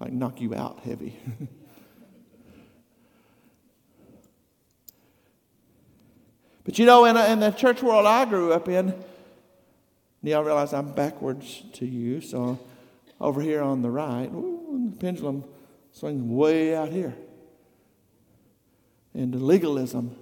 like 0.00 0.12
knock 0.12 0.40
you 0.40 0.54
out 0.54 0.80
heavy. 0.84 1.18
but 6.64 6.78
you 6.78 6.86
know, 6.86 7.06
in, 7.06 7.16
a, 7.16 7.26
in 7.32 7.40
the 7.40 7.50
church 7.50 7.82
world 7.82 8.06
I 8.06 8.24
grew 8.24 8.52
up 8.52 8.68
in, 8.68 8.94
y'all 10.22 10.44
realize 10.44 10.72
I'm 10.72 10.92
backwards 10.92 11.64
to 11.72 11.86
you, 11.86 12.20
so 12.20 12.60
over 13.20 13.40
here 13.40 13.62
on 13.62 13.82
the 13.82 13.90
right, 13.90 14.28
ooh, 14.32 14.90
the 14.92 14.96
pendulum 14.96 15.42
swings 15.96 16.22
way 16.22 16.76
out 16.76 16.90
here 16.90 17.16
into 19.14 19.38
legalism. 19.38 20.14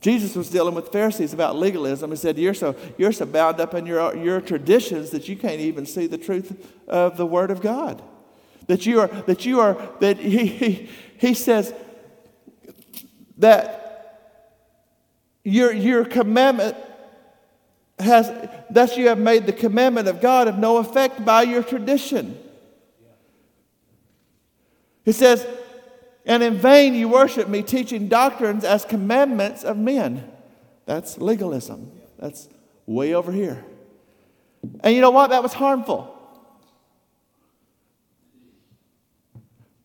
Jesus 0.00 0.34
was 0.34 0.48
dealing 0.48 0.74
with 0.74 0.88
Pharisees 0.88 1.34
about 1.34 1.56
legalism. 1.56 2.10
He 2.10 2.16
said, 2.16 2.38
You're 2.38 2.54
so, 2.54 2.74
you're 2.96 3.12
so 3.12 3.26
bound 3.26 3.60
up 3.60 3.74
in 3.74 3.84
your, 3.84 4.16
your 4.16 4.40
traditions 4.40 5.10
that 5.10 5.28
you 5.28 5.36
can't 5.36 5.60
even 5.60 5.84
see 5.84 6.06
the 6.06 6.16
truth 6.16 6.66
of 6.88 7.18
the 7.18 7.26
Word 7.26 7.50
of 7.50 7.60
God. 7.60 8.02
That 8.66 8.86
you 8.86 8.98
are, 9.00 9.08
that 9.08 9.44
you 9.44 9.60
are, 9.60 9.76
that 10.00 10.16
he, 10.16 10.46
he, 10.46 10.90
he 11.18 11.34
says 11.34 11.74
that 13.36 14.40
your, 15.44 15.70
your 15.70 16.06
commandment 16.06 16.76
has, 17.98 18.30
thus 18.70 18.96
you 18.96 19.08
have 19.08 19.18
made 19.18 19.46
the 19.46 19.52
commandment 19.52 20.08
of 20.08 20.20
God 20.20 20.48
of 20.48 20.58
no 20.58 20.78
effect 20.78 21.24
by 21.24 21.42
your 21.42 21.62
tradition. 21.62 22.38
He 25.04 25.12
says, 25.12 25.46
and 26.24 26.42
in 26.42 26.56
vain 26.56 26.94
you 26.94 27.08
worship 27.08 27.48
me, 27.48 27.62
teaching 27.62 28.08
doctrines 28.08 28.64
as 28.64 28.84
commandments 28.84 29.64
of 29.64 29.76
men. 29.76 30.30
That's 30.86 31.18
legalism. 31.18 31.90
That's 32.18 32.48
way 32.86 33.14
over 33.14 33.32
here. 33.32 33.64
And 34.80 34.94
you 34.94 35.00
know 35.00 35.10
what? 35.10 35.30
That 35.30 35.42
was 35.42 35.52
harmful. 35.52 36.08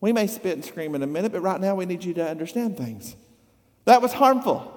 We 0.00 0.12
may 0.12 0.28
spit 0.28 0.52
and 0.52 0.64
scream 0.64 0.94
in 0.94 1.02
a 1.02 1.06
minute, 1.06 1.32
but 1.32 1.40
right 1.40 1.60
now 1.60 1.74
we 1.74 1.84
need 1.84 2.04
you 2.04 2.14
to 2.14 2.28
understand 2.28 2.76
things. 2.76 3.16
That 3.84 4.00
was 4.00 4.12
harmful. 4.12 4.74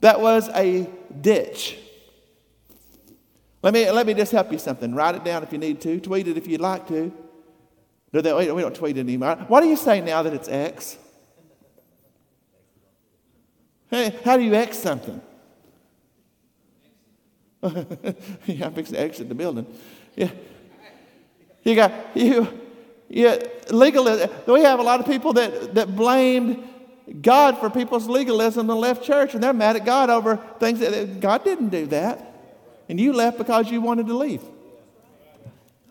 That 0.00 0.20
was 0.20 0.50
a 0.50 0.88
ditch. 1.20 1.78
Let 3.62 3.74
me, 3.74 3.90
let 3.90 4.06
me 4.06 4.14
just 4.14 4.32
help 4.32 4.52
you 4.52 4.58
something. 4.58 4.94
Write 4.94 5.16
it 5.16 5.24
down 5.24 5.42
if 5.42 5.52
you 5.52 5.58
need 5.58 5.80
to. 5.80 6.00
Tweet 6.00 6.28
it 6.28 6.36
if 6.36 6.46
you'd 6.46 6.60
like 6.60 6.86
to. 6.88 7.12
No, 8.12 8.20
they, 8.20 8.52
we 8.52 8.62
don't 8.62 8.74
tweet 8.74 8.96
anymore. 8.96 9.36
What 9.48 9.60
do 9.60 9.68
you 9.68 9.76
say 9.76 10.00
now 10.00 10.22
that 10.22 10.32
it's 10.32 10.48
X? 10.48 10.96
Hey, 13.90 14.14
how 14.24 14.36
do 14.36 14.42
you 14.42 14.54
X 14.54 14.78
something? 14.78 15.20
yeah, 17.62 18.66
I'm 18.66 18.74
fixing 18.74 18.94
to 18.94 19.00
exit 19.00 19.28
the 19.28 19.34
building. 19.34 19.66
Yeah. 20.14 20.30
You 21.64 21.74
got, 21.74 21.92
you, 22.14 22.46
yeah, 23.08 23.38
legalism. 23.70 24.30
We 24.46 24.62
have 24.62 24.78
a 24.78 24.82
lot 24.82 25.00
of 25.00 25.06
people 25.06 25.32
that, 25.34 25.74
that 25.74 25.96
blamed 25.96 26.62
God 27.20 27.58
for 27.58 27.70
people's 27.70 28.06
legalism 28.06 28.66
the 28.66 28.76
left 28.76 29.02
church, 29.02 29.34
and 29.34 29.42
they're 29.42 29.52
mad 29.52 29.76
at 29.76 29.84
God 29.84 30.10
over 30.10 30.36
things 30.60 30.78
that 30.80 31.20
God 31.20 31.44
didn't 31.44 31.70
do 31.70 31.86
that. 31.86 32.27
And 32.88 32.98
you 32.98 33.12
left 33.12 33.38
because 33.38 33.70
you 33.70 33.80
wanted 33.80 34.06
to 34.06 34.16
leave. 34.16 34.42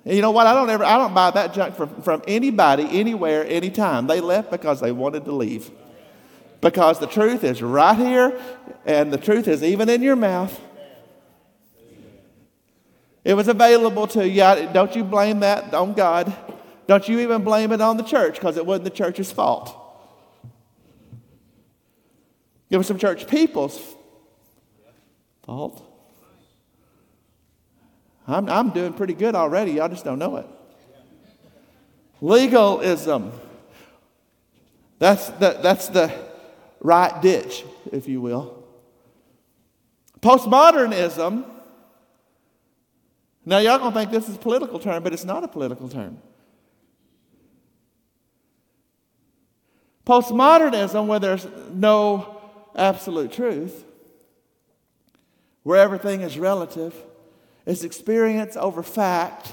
You 0.03 0.21
know 0.21 0.31
what? 0.31 0.47
I 0.47 0.53
don't 0.53 0.69
ever, 0.69 0.85
I 0.85 0.97
don't 0.97 1.13
buy 1.13 1.31
that 1.31 1.53
junk 1.53 1.75
from, 1.75 2.01
from 2.01 2.23
anybody, 2.27 2.87
anywhere, 2.91 3.45
anytime. 3.45 4.07
They 4.07 4.21
left 4.21 4.49
because 4.49 4.79
they 4.79 4.91
wanted 4.91 5.25
to 5.25 5.33
leave. 5.33 5.69
Because 6.61 6.99
the 6.99 7.07
truth 7.07 7.43
is 7.43 7.61
right 7.61 7.97
here, 7.97 8.39
and 8.85 9.11
the 9.11 9.17
truth 9.17 9.47
is 9.47 9.63
even 9.63 9.89
in 9.89 10.01
your 10.01 10.15
mouth. 10.15 10.59
It 13.23 13.33
was 13.33 13.49
available 13.49 14.07
to 14.07 14.27
you. 14.27 14.41
I, 14.41 14.65
Don't 14.65 14.95
you 14.95 15.03
blame 15.03 15.41
that 15.41 15.73
on 15.73 15.93
God. 15.93 16.33
Don't 16.87 17.07
you 17.09 17.19
even 17.19 17.43
blame 17.43 17.73
it 17.73 17.81
on 17.81 17.97
the 17.97 18.03
church 18.03 18.35
because 18.35 18.55
it 18.55 18.65
wasn't 18.65 18.85
the 18.85 18.89
church's 18.89 19.31
fault. 19.31 19.75
It 22.69 22.77
was 22.77 22.87
some 22.87 22.97
church 22.97 23.27
people's 23.27 23.79
fault. 25.43 25.86
I'm, 28.27 28.49
I'm 28.49 28.69
doing 28.71 28.93
pretty 28.93 29.13
good 29.13 29.35
already. 29.35 29.73
Y'all 29.73 29.89
just 29.89 30.03
don't 30.03 30.19
know 30.19 30.35
it. 30.37 30.45
Legalism. 32.19 33.31
That's 34.99 35.27
the, 35.29 35.59
that's 35.61 35.87
the 35.87 36.11
right 36.81 37.21
ditch, 37.21 37.63
if 37.91 38.07
you 38.07 38.19
will. 38.19 38.63
Postmodernism. 40.21 41.45
Now, 43.45 43.59
y'all 43.59 43.77
gonna 43.77 43.93
think 43.93 44.11
this 44.11 44.27
is 44.27 44.35
a 44.35 44.39
political 44.39 44.79
term, 44.79 45.03
but 45.03 45.13
it's 45.13 45.23
not 45.23 45.43
a 45.43 45.47
political 45.47 45.87
term. 45.87 46.17
Postmodernism, 50.05 51.05
where 51.05 51.19
there's 51.19 51.47
no 51.71 52.41
absolute 52.75 53.31
truth, 53.31 53.85
where 55.63 55.79
everything 55.79 56.21
is 56.21 56.39
relative, 56.39 56.93
it's 57.67 57.83
experience 57.83 58.55
over 58.55 58.81
fact, 58.81 59.51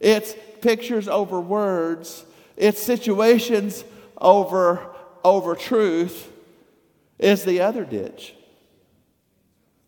it's 0.00 0.34
pictures 0.62 1.06
over 1.06 1.38
words, 1.38 2.24
it's 2.56 2.82
situations 2.82 3.84
over, 4.18 4.94
over 5.22 5.54
truth, 5.54 6.32
is 7.18 7.44
the 7.44 7.60
other 7.60 7.84
ditch. 7.84 8.34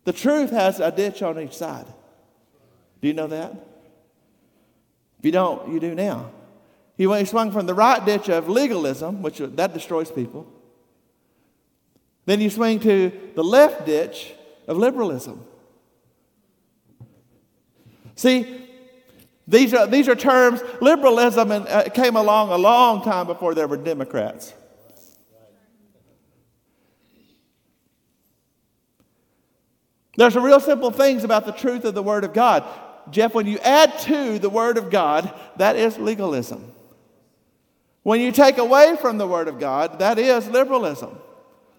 The 0.05 0.13
truth 0.13 0.51
has 0.51 0.79
a 0.79 0.91
ditch 0.91 1.23
on 1.23 1.39
each 1.39 1.57
side. 1.57 1.87
Do 3.01 3.07
you 3.07 3.15
know 3.15 3.27
that? 3.27 3.51
If 5.17 5.25
you 5.25 5.31
don't, 5.31 5.73
you 5.73 5.79
do 5.79 5.95
now. 5.95 6.29
He 6.97 7.25
swung 7.25 7.51
from 7.51 7.65
the 7.65 7.73
right 7.73 8.05
ditch 8.05 8.29
of 8.29 8.47
legalism, 8.47 9.23
which 9.23 9.39
that 9.39 9.73
destroys 9.73 10.11
people. 10.11 10.45
Then 12.25 12.41
you 12.41 12.51
swing 12.51 12.79
to 12.81 13.11
the 13.33 13.43
left 13.43 13.87
ditch 13.87 14.33
of 14.67 14.77
liberalism. 14.77 15.43
See, 18.19 18.67
these 19.47 19.73
are, 19.73 19.87
these 19.87 20.09
are 20.09 20.15
terms, 20.15 20.59
liberalism 20.81 21.53
and, 21.53 21.65
uh, 21.69 21.83
came 21.87 22.17
along 22.17 22.49
a 22.49 22.57
long 22.57 23.01
time 23.01 23.27
before 23.27 23.55
there 23.55 23.65
were 23.65 23.77
Democrats. 23.77 24.53
There's 30.17 30.33
some 30.33 30.43
real 30.43 30.59
simple 30.59 30.91
things 30.91 31.23
about 31.23 31.45
the 31.45 31.53
truth 31.53 31.85
of 31.85 31.93
the 31.93 32.03
Word 32.03 32.25
of 32.25 32.33
God. 32.33 32.65
Jeff, 33.09 33.33
when 33.33 33.47
you 33.47 33.57
add 33.59 33.97
to 33.99 34.37
the 34.37 34.49
Word 34.49 34.77
of 34.77 34.91
God, 34.91 35.33
that 35.55 35.77
is 35.77 35.97
legalism. 35.97 36.73
When 38.03 38.19
you 38.19 38.33
take 38.33 38.57
away 38.57 38.97
from 38.99 39.17
the 39.17 39.27
Word 39.27 39.47
of 39.47 39.61
God, 39.61 39.99
that 39.99 40.19
is 40.19 40.45
liberalism. 40.49 41.17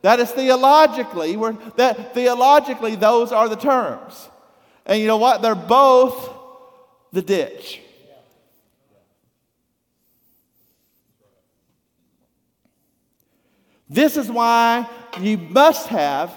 That 0.00 0.18
is 0.20 0.30
theologically, 0.30 1.36
that 1.76 2.14
theologically, 2.14 2.96
those 2.96 3.30
are 3.30 3.46
the 3.46 3.56
terms. 3.56 4.29
And 4.86 5.00
you 5.00 5.06
know 5.06 5.18
what? 5.18 5.42
They're 5.42 5.54
both 5.54 6.34
the 7.12 7.22
ditch. 7.22 7.80
This 13.88 14.16
is 14.16 14.30
why 14.30 14.88
you 15.20 15.36
must 15.36 15.88
have 15.88 16.32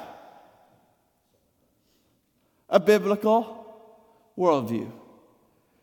a 2.68 2.80
biblical 2.80 3.64
worldview. 4.36 4.92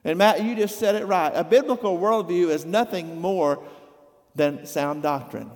And 0.03 0.19
Matt, 0.19 0.43
you 0.43 0.57
just 0.57 0.81
said 0.81 0.97
it 0.97 1.07
right. 1.07 1.31
A 1.33 1.45
biblical 1.45 1.97
worldview 1.97 2.49
is 2.49 2.65
nothing 2.65 3.21
more 3.21 3.63
than 4.35 4.67
sound 4.67 5.05
doctrine. 5.05 5.51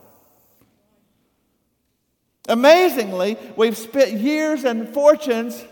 Amazingly, 2.49 3.37
we've 3.57 3.77
spent 3.77 4.13
years 4.13 4.65
and 4.65 4.89
fortunes 4.91 5.65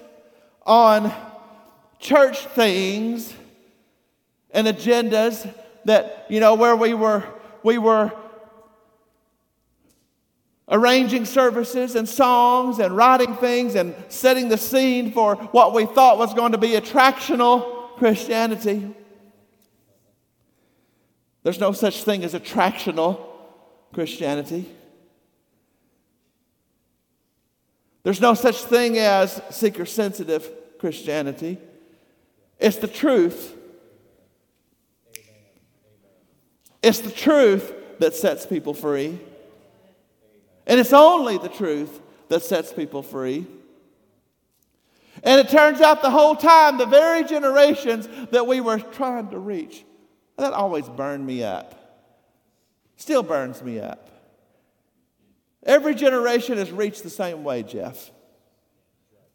on 0.67 1.13
church 1.99 2.47
things 2.47 3.33
and 4.51 4.67
agendas 4.67 5.53
that, 5.85 6.27
you 6.29 6.41
know, 6.41 6.55
where 6.55 6.77
we 6.77 6.95
were, 6.95 7.25
we 7.63 7.79
were 7.79 8.13
arranging 10.69 11.25
services 11.25 11.95
and 11.97 12.09
songs 12.09 12.79
and 12.79 12.97
writing 12.97 13.35
things 13.37 13.75
and 13.75 13.95
setting 14.09 14.49
the 14.49 14.57
scene 14.57 15.13
for 15.13 15.37
what 15.37 15.75
we 15.75 15.85
thought 15.85 16.19
was 16.19 16.33
going 16.35 16.53
to 16.53 16.59
be 16.59 16.71
attractional 16.71 17.97
Christianity. 17.97 18.95
There's 21.43 21.61
no 21.61 21.73
such 21.73 22.05
thing 22.05 22.25
as 22.25 22.35
attractional 22.35 23.21
Christianity. 23.93 24.69
There's 28.03 28.21
no 28.21 28.35
such 28.35 28.65
thing 28.65 28.99
as 28.99 29.41
seeker 29.51 29.87
sensitive 29.87 30.51
Christianity. 30.79 31.59
It's 32.59 32.77
the 32.77 32.89
truth. 32.89 33.57
It's 36.83 37.01
the 37.01 37.11
truth 37.11 37.73
that 38.01 38.15
sets 38.15 38.45
people 38.45 38.75
free. 38.75 39.19
And 40.67 40.81
it's 40.81 40.93
only 40.93 41.39
the 41.39 41.49
truth 41.49 42.01
that 42.29 42.43
sets 42.43 42.73
people 42.73 43.03
free. 43.03 43.47
And 45.23 45.41
it 45.41 45.49
turns 45.49 45.81
out 45.81 46.03
the 46.03 46.11
whole 46.11 46.35
time, 46.35 46.79
the 46.79 46.87
very 46.87 47.23
generations 47.25 48.09
that 48.31 48.47
we 48.47 48.61
were 48.61 48.79
trying 48.79 49.29
to 49.31 49.39
reach, 49.39 49.85
that 50.37 50.53
always 50.53 50.89
burned 50.89 51.25
me 51.25 51.45
up. 51.45 51.79
Still 52.97 53.23
burns 53.23 53.63
me 53.63 53.79
up. 53.79 54.12
Every 55.65 55.95
generation 55.95 56.59
is 56.59 56.71
reached 56.71 57.03
the 57.03 57.11
same 57.11 57.45
way, 57.45 57.63
Jeff. 57.63 58.11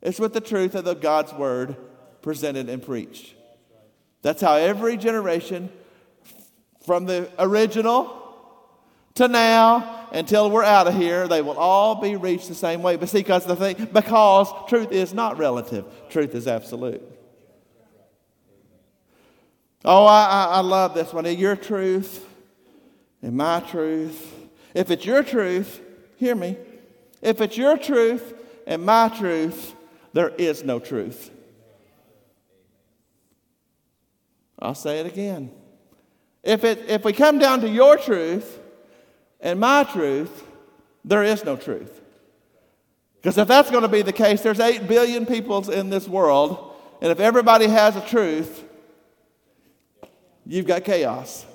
It's 0.01 0.19
with 0.19 0.33
the 0.33 0.41
truth 0.41 0.75
of 0.75 0.85
the 0.85 0.93
God's 0.93 1.33
word 1.33 1.75
presented 2.21 2.69
and 2.69 2.83
preached. 2.83 3.33
That's 4.21 4.41
how 4.41 4.55
every 4.55 4.97
generation, 4.97 5.69
from 6.85 7.05
the 7.05 7.31
original 7.39 8.13
to 9.15 9.27
now 9.27 10.07
until 10.11 10.51
we're 10.51 10.63
out 10.63 10.87
of 10.87 10.95
here, 10.95 11.27
they 11.27 11.41
will 11.41 11.57
all 11.57 11.95
be 11.95 12.15
reached 12.15 12.47
the 12.47 12.55
same 12.55 12.81
way. 12.81 12.95
But 12.95 13.09
see, 13.09 13.19
because 13.19 13.45
the 13.45 13.55
thing, 13.55 13.89
because 13.91 14.49
truth 14.67 14.91
is 14.91 15.13
not 15.13 15.37
relative, 15.37 15.85
truth 16.09 16.35
is 16.35 16.47
absolute. 16.47 17.01
Oh, 19.85 20.05
I, 20.05 20.47
I 20.51 20.59
love 20.59 20.93
this 20.93 21.13
one. 21.13 21.25
Your 21.25 21.55
truth 21.55 22.25
and 23.21 23.35
my 23.35 23.61
truth. 23.61 24.33
If 24.73 24.91
it's 24.91 25.05
your 25.05 25.23
truth, 25.23 25.81
hear 26.17 26.35
me. 26.35 26.57
If 27.21 27.41
it's 27.41 27.57
your 27.57 27.77
truth 27.77 28.33
and 28.65 28.85
my 28.85 29.09
truth, 29.09 29.73
there 30.13 30.29
is 30.29 30.63
no 30.63 30.79
truth. 30.79 31.31
I'll 34.59 34.75
say 34.75 34.99
it 34.99 35.05
again. 35.05 35.51
If, 36.43 36.63
it, 36.63 36.89
if 36.89 37.03
we 37.05 37.13
come 37.13 37.39
down 37.39 37.61
to 37.61 37.69
your 37.69 37.97
truth 37.97 38.59
and 39.39 39.59
my 39.59 39.83
truth, 39.83 40.43
there 41.05 41.23
is 41.23 41.43
no 41.45 41.55
truth. 41.55 42.01
Because 43.15 43.37
if 43.37 43.47
that's 43.47 43.69
going 43.69 43.83
to 43.83 43.89
be 43.89 44.01
the 44.01 44.13
case, 44.13 44.41
there's 44.41 44.59
8 44.59 44.87
billion 44.87 45.25
people 45.25 45.69
in 45.69 45.89
this 45.89 46.07
world, 46.07 46.75
and 47.01 47.11
if 47.11 47.19
everybody 47.19 47.67
has 47.67 47.95
a 47.95 48.01
truth, 48.01 48.63
you've 50.45 50.67
got 50.67 50.83
chaos. 50.83 51.45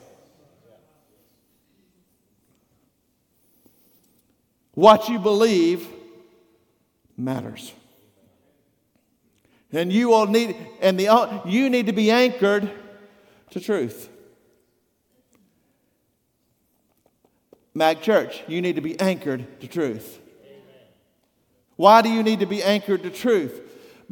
What 4.83 5.09
you 5.09 5.21
believe 5.21 5.87
matters. 7.17 7.73
And 9.71 9.93
you 9.93 10.09
will 10.09 10.27
need, 10.27 10.57
and 10.81 10.99
the, 10.99 11.41
you 11.47 11.71
need 11.71 11.87
to 11.87 11.93
be 11.93 12.11
anchored 12.11 12.69
to 13.51 13.61
truth. 13.61 14.09
Mag 17.73 18.01
Church, 18.01 18.43
you 18.49 18.61
need 18.61 18.75
to 18.75 18.83
be 18.83 18.99
anchored 18.99 19.61
to 19.61 19.69
truth. 19.69 20.19
Why 21.77 22.03
do 22.03 22.09
you 22.09 22.25
need 22.25 22.41
to 22.41 22.47
be 22.47 22.61
anchored 22.61 23.05
to 23.05 23.11
truth? 23.11 23.61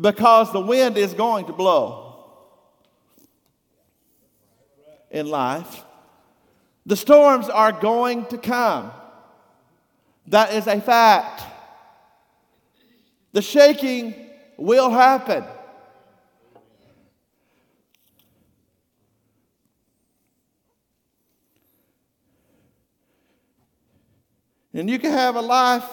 Because 0.00 0.52
the 0.52 0.60
wind 0.60 0.96
is 0.96 1.14
going 1.14 1.46
to 1.46 1.52
blow 1.52 2.14
in 5.10 5.28
life. 5.28 5.82
The 6.86 6.96
storms 6.96 7.48
are 7.48 7.72
going 7.72 8.26
to 8.26 8.38
come. 8.38 8.92
That 10.30 10.54
is 10.54 10.68
a 10.68 10.80
fact. 10.80 11.42
The 13.32 13.42
shaking 13.42 14.14
will 14.56 14.88
happen. 14.88 15.44
And 24.72 24.88
you 24.88 25.00
can 25.00 25.10
have 25.10 25.34
a 25.34 25.40
life 25.40 25.84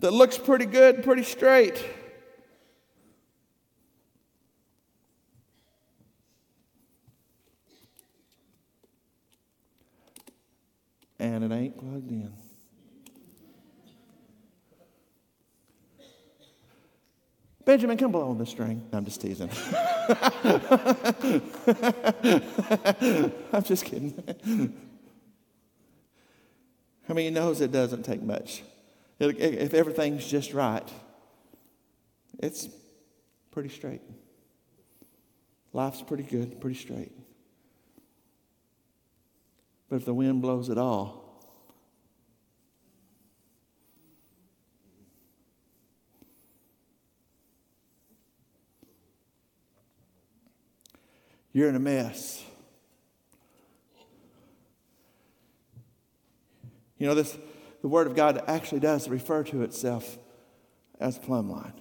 that 0.00 0.10
looks 0.10 0.36
pretty 0.36 0.66
good, 0.66 1.04
pretty 1.04 1.22
straight. 1.22 1.80
And 11.20 11.44
it 11.44 11.52
ain't 11.52 11.78
plugged 11.78 12.10
in. 12.10 12.41
Benjamin, 17.72 17.96
come 17.96 18.12
blow 18.12 18.28
on 18.28 18.36
the 18.36 18.44
string. 18.44 18.86
No, 18.92 18.98
I'm 18.98 19.04
just 19.06 19.22
teasing. 19.22 19.48
I'm 23.50 23.62
just 23.62 23.86
kidding. 23.86 24.74
I 27.08 27.12
mean, 27.14 27.24
he 27.24 27.30
knows 27.30 27.62
it 27.62 27.72
doesn't 27.72 28.02
take 28.02 28.20
much? 28.20 28.62
If 29.18 29.72
everything's 29.72 30.30
just 30.30 30.52
right, 30.52 30.86
it's 32.40 32.68
pretty 33.52 33.70
straight. 33.70 34.02
Life's 35.72 36.02
pretty 36.02 36.24
good, 36.24 36.60
pretty 36.60 36.78
straight. 36.78 37.12
But 39.88 39.96
if 39.96 40.04
the 40.04 40.12
wind 40.12 40.42
blows 40.42 40.68
at 40.68 40.76
all, 40.76 41.21
you're 51.52 51.68
in 51.68 51.76
a 51.76 51.80
mess. 51.80 52.42
You 56.98 57.06
know, 57.06 57.14
this, 57.14 57.36
the 57.82 57.88
Word 57.88 58.06
of 58.06 58.14
God 58.14 58.42
actually 58.46 58.80
does 58.80 59.08
refer 59.08 59.42
to 59.44 59.62
itself 59.62 60.18
as 61.00 61.18
plumb 61.18 61.50
line. 61.50 61.72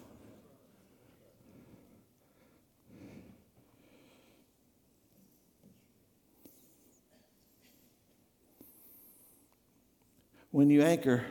When 10.49 10.69
you 10.69 10.81
anchor 10.81 11.23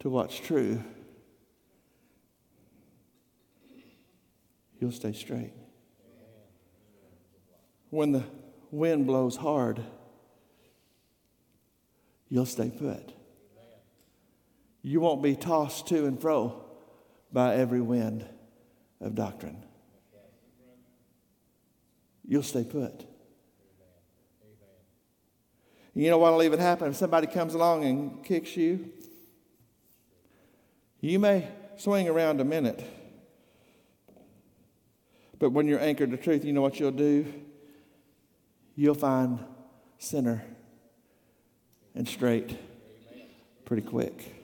to 0.00 0.10
what's 0.10 0.36
true, 0.36 0.82
you'll 4.80 4.90
stay 4.90 5.12
straight 5.12 5.52
when 7.92 8.10
the 8.10 8.24
wind 8.70 9.06
blows 9.06 9.36
hard, 9.36 9.78
you'll 12.30 12.46
stay 12.46 12.70
put. 12.70 13.12
You 14.80 15.00
won't 15.00 15.22
be 15.22 15.36
tossed 15.36 15.88
to 15.88 16.06
and 16.06 16.18
fro 16.18 16.64
by 17.30 17.54
every 17.56 17.82
wind 17.82 18.24
of 19.02 19.14
doctrine. 19.14 19.62
You'll 22.26 22.42
stay 22.42 22.64
put. 22.64 23.04
You 25.92 26.08
know 26.08 26.16
what'll 26.16 26.42
even 26.42 26.60
happen 26.60 26.88
if 26.88 26.96
somebody 26.96 27.26
comes 27.26 27.52
along 27.52 27.84
and 27.84 28.24
kicks 28.24 28.56
you? 28.56 28.90
You 31.02 31.18
may 31.18 31.46
swing 31.76 32.08
around 32.08 32.40
a 32.40 32.44
minute, 32.44 32.82
but 35.38 35.50
when 35.50 35.68
you're 35.68 35.80
anchored 35.80 36.10
to 36.12 36.16
truth, 36.16 36.42
you 36.42 36.54
know 36.54 36.62
what 36.62 36.80
you'll 36.80 36.90
do? 36.90 37.30
You'll 38.74 38.94
find 38.94 39.38
center 39.98 40.42
and 41.94 42.08
straight 42.08 42.56
pretty 43.64 43.82
quick. 43.82 44.34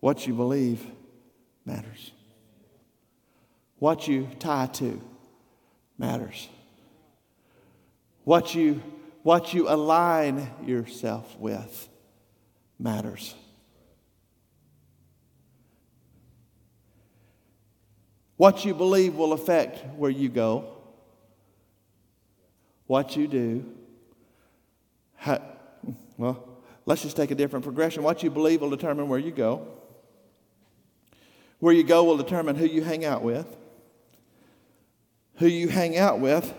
What 0.00 0.26
you 0.26 0.34
believe 0.34 0.84
matters. 1.64 2.10
What 3.78 4.08
you 4.08 4.28
tie 4.38 4.66
to 4.66 5.00
matters. 5.98 6.48
What 8.24 8.54
you, 8.54 8.82
what 9.22 9.54
you 9.54 9.68
align 9.68 10.50
yourself 10.64 11.36
with 11.38 11.88
matters. 12.78 13.34
What 18.42 18.64
you 18.64 18.74
believe 18.74 19.14
will 19.14 19.34
affect 19.34 19.86
where 19.96 20.10
you 20.10 20.28
go, 20.28 20.64
what 22.88 23.14
you 23.14 23.28
do. 23.28 23.64
How, 25.14 25.40
well, 26.16 26.48
let's 26.84 27.02
just 27.02 27.16
take 27.16 27.30
a 27.30 27.36
different 27.36 27.64
progression. 27.64 28.02
What 28.02 28.24
you 28.24 28.30
believe 28.30 28.60
will 28.60 28.70
determine 28.70 29.06
where 29.06 29.20
you 29.20 29.30
go. 29.30 29.68
Where 31.60 31.72
you 31.72 31.84
go 31.84 32.02
will 32.02 32.16
determine 32.16 32.56
who 32.56 32.66
you 32.66 32.82
hang 32.82 33.04
out 33.04 33.22
with. 33.22 33.46
Who 35.36 35.46
you 35.46 35.68
hang 35.68 35.96
out 35.96 36.18
with 36.18 36.52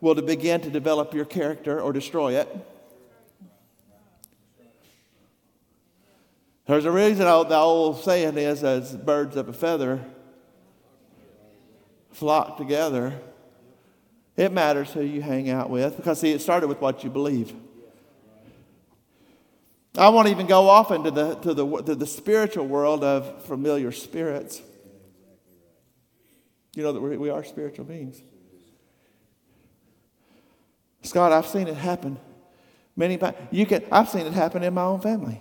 will 0.00 0.14
to 0.14 0.22
begin 0.22 0.62
to 0.62 0.70
develop 0.70 1.12
your 1.12 1.26
character 1.26 1.78
or 1.78 1.92
destroy 1.92 2.40
it. 2.40 2.48
There's 6.66 6.86
a 6.86 6.90
reason 6.90 7.26
the 7.26 7.56
old 7.56 8.02
saying 8.04 8.38
is, 8.38 8.64
as 8.64 8.96
birds 8.96 9.36
of 9.36 9.50
a 9.50 9.52
feather 9.52 10.02
flock 12.16 12.56
together, 12.56 13.12
it 14.36 14.50
matters 14.50 14.90
who 14.90 15.02
you 15.02 15.20
hang 15.20 15.50
out 15.50 15.68
with 15.68 15.96
because, 15.96 16.20
see, 16.20 16.32
it 16.32 16.40
started 16.40 16.66
with 16.66 16.80
what 16.80 17.04
you 17.04 17.10
believe. 17.10 17.54
I 19.98 20.08
won't 20.08 20.28
even 20.28 20.46
go 20.46 20.68
off 20.68 20.90
into 20.90 21.10
the, 21.10 21.34
to 21.36 21.54
the, 21.54 21.82
to 21.82 21.94
the 21.94 22.06
spiritual 22.06 22.66
world 22.66 23.04
of 23.04 23.44
familiar 23.44 23.92
spirits. 23.92 24.62
You 26.74 26.82
know 26.82 26.92
that 26.92 27.00
we 27.00 27.30
are 27.30 27.44
spiritual 27.44 27.84
beings. 27.84 28.20
Scott, 31.02 31.32
I've 31.32 31.46
seen 31.46 31.68
it 31.68 31.76
happen 31.76 32.18
Many, 32.96 33.18
times. 33.18 33.36
you 33.50 33.66
can, 33.66 33.84
I've 33.92 34.08
seen 34.08 34.26
it 34.26 34.32
happen 34.32 34.62
in 34.62 34.72
my 34.72 34.82
own 34.82 35.00
family. 35.00 35.40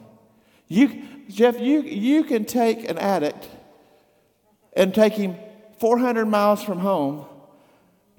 You, 0.67 1.03
Jeff, 1.29 1.57
you, 1.57 1.81
you 1.81 2.25
can 2.25 2.43
take 2.43 2.89
an 2.89 2.97
addict 2.97 3.47
and 4.73 4.93
take 4.93 5.13
him 5.13 5.37
400 5.79 6.25
miles 6.25 6.63
from 6.63 6.79
home, 6.79 7.25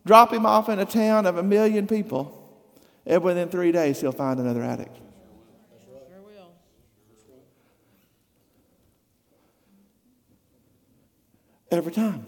drop 0.04 0.32
him 0.32 0.46
off 0.46 0.68
in 0.68 0.78
a 0.78 0.84
town 0.84 1.26
of 1.26 1.36
a 1.36 1.42
million 1.42 1.86
people, 1.86 2.32
and 3.04 3.22
within 3.22 3.48
three 3.48 3.72
days 3.72 4.00
he'll 4.00 4.12
find 4.12 4.38
another 4.38 4.62
addict. 4.62 4.96
Sure 5.84 6.20
will. 6.24 6.50
Every 11.70 11.92
time. 11.92 12.26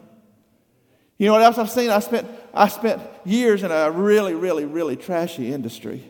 You 1.18 1.26
know 1.26 1.32
what 1.32 1.42
else 1.42 1.58
I've 1.58 1.70
seen? 1.70 1.90
I 1.90 1.98
spent, 1.98 2.28
I 2.54 2.68
spent 2.68 3.02
years 3.24 3.64
in 3.64 3.72
a 3.72 3.90
really, 3.90 4.34
really, 4.34 4.64
really 4.64 4.96
trashy 4.96 5.52
industry 5.52 6.08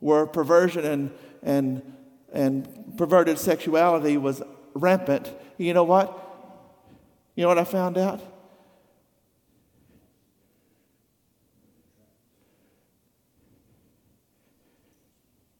where 0.00 0.26
perversion 0.26 0.84
and, 0.84 1.10
and, 1.42 1.94
and 2.32 2.96
perverted 2.96 3.38
sexuality 3.38 4.16
was 4.16 4.42
rampant. 4.74 5.30
You 5.58 5.74
know 5.74 5.84
what? 5.84 6.18
You 7.42 7.46
know 7.46 7.56
what 7.56 7.58
I 7.58 7.64
found 7.64 7.98
out? 7.98 8.20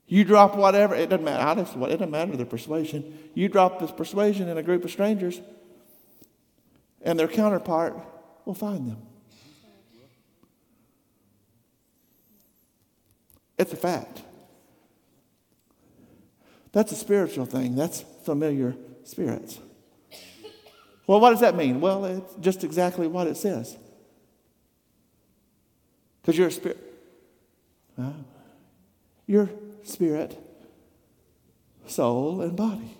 You 0.06 0.22
drop 0.22 0.54
whatever, 0.54 0.94
it 0.94 1.10
doesn't 1.10 1.24
matter. 1.24 1.60
it 1.60 1.74
doesn't 1.74 2.10
matter 2.12 2.36
the 2.36 2.46
persuasion. 2.46 3.18
You 3.34 3.48
drop 3.48 3.80
this 3.80 3.90
persuasion 3.90 4.48
in 4.48 4.58
a 4.58 4.62
group 4.62 4.84
of 4.84 4.92
strangers, 4.92 5.40
and 7.00 7.18
their 7.18 7.26
counterpart 7.26 7.96
will 8.44 8.54
find 8.54 8.88
them. 8.88 9.02
It's 13.58 13.72
a 13.72 13.76
fact. 13.76 14.22
That's 16.70 16.92
a 16.92 16.96
spiritual 16.96 17.46
thing. 17.46 17.74
That's 17.74 18.04
familiar 18.22 18.76
spirits. 19.02 19.58
Well, 21.12 21.20
what 21.20 21.28
does 21.28 21.40
that 21.40 21.56
mean? 21.56 21.82
Well, 21.82 22.06
it's 22.06 22.34
just 22.36 22.64
exactly 22.64 23.06
what 23.06 23.26
it 23.26 23.36
says. 23.36 23.76
Because 26.22 26.38
you're 26.38 26.48
a 26.48 26.50
spirit. 26.50 26.78
You're 29.26 29.50
spirit, 29.82 30.42
soul, 31.86 32.40
and 32.40 32.56
body. 32.56 32.96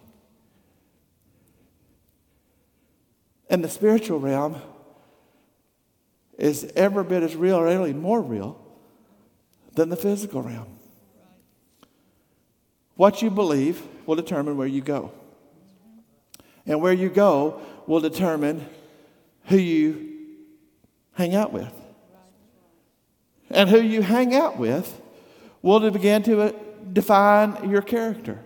And 3.49 3.65
the 3.65 3.71
spiritual 3.71 4.19
realm 4.19 4.61
is 6.37 6.71
every 6.77 7.05
bit 7.05 7.23
as 7.23 7.35
real, 7.35 7.57
or 7.57 7.65
really 7.65 7.95
more 7.95 8.21
real, 8.21 8.61
than 9.73 9.89
the 9.89 9.97
physical 9.97 10.43
realm. 10.43 10.79
What 12.95 13.23
you 13.23 13.31
believe 13.31 13.81
will 14.05 14.17
determine 14.17 14.59
where 14.59 14.69
you 14.69 14.83
go. 14.83 15.13
And 16.67 16.81
where 16.81 16.93
you 16.93 17.09
go 17.09 17.61
will 17.87 18.01
determine 18.01 18.67
who 19.47 19.57
you 19.57 20.11
hang 21.15 21.35
out 21.35 21.53
with. 21.53 21.73
And 23.51 23.69
who 23.69 23.81
you 23.81 24.03
hang 24.03 24.35
out 24.35 24.59
with 24.59 25.01
will 25.61 25.91
begin 25.91 26.23
to 26.25 26.41
uh, 26.41 26.53
define 26.93 27.69
your 27.69 27.83
character. 27.83 28.39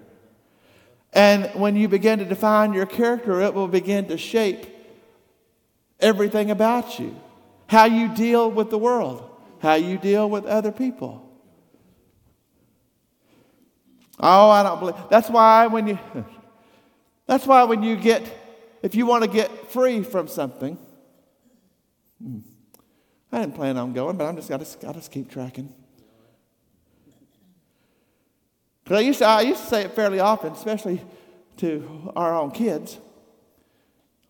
And 1.13 1.49
when 1.55 1.77
you 1.77 1.89
begin 1.89 2.19
to 2.19 2.25
define 2.25 2.73
your 2.73 2.87
character, 2.87 3.41
it 3.41 3.55
will 3.55 3.69
begin 3.69 4.09
to 4.09 4.19
shape 4.19 4.67
everything 6.01 6.51
about 6.51 6.99
you 6.99 7.17
how 7.67 7.85
you 7.85 8.15
deal 8.15 8.51
with 8.51 8.71
the 8.71 8.79
world, 8.79 9.29
how 9.61 9.75
you 9.75 9.99
deal 9.99 10.29
with 10.31 10.45
other 10.45 10.73
people. 10.73 11.23
Oh, 14.19 14.49
I 14.49 14.63
don't 14.63 14.79
believe. 14.81 14.97
That's 15.11 15.29
why 15.29 15.67
when 15.67 15.89
you 15.89 15.99
That's 17.27 17.47
why 17.47 17.65
when 17.65 17.83
you 17.83 17.97
get 17.97 18.23
if 18.83 18.95
you 18.95 19.07
want 19.07 19.25
to 19.25 19.31
get 19.31 19.71
free 19.73 20.03
from 20.03 20.29
something, 20.29 20.79
hmm, 22.23 22.39
I 23.33 23.41
didn't 23.41 23.57
plan 23.57 23.77
on 23.77 23.93
going, 23.93 24.17
but 24.17 24.27
I'm 24.27 24.37
just 24.37 24.49
got 24.49 24.65
to, 24.65 24.79
got 24.79 25.01
to 25.01 25.11
keep 25.11 25.31
tracking. 25.31 25.75
Because 28.85 28.99
I 28.99 29.01
used, 29.01 29.19
to, 29.19 29.25
I 29.25 29.41
used 29.41 29.63
to 29.63 29.67
say 29.67 29.83
it 29.83 29.93
fairly 29.93 30.21
often, 30.21 30.53
especially 30.53 31.03
to 31.57 32.13
our 32.15 32.39
own 32.39 32.53
kids. 32.53 32.97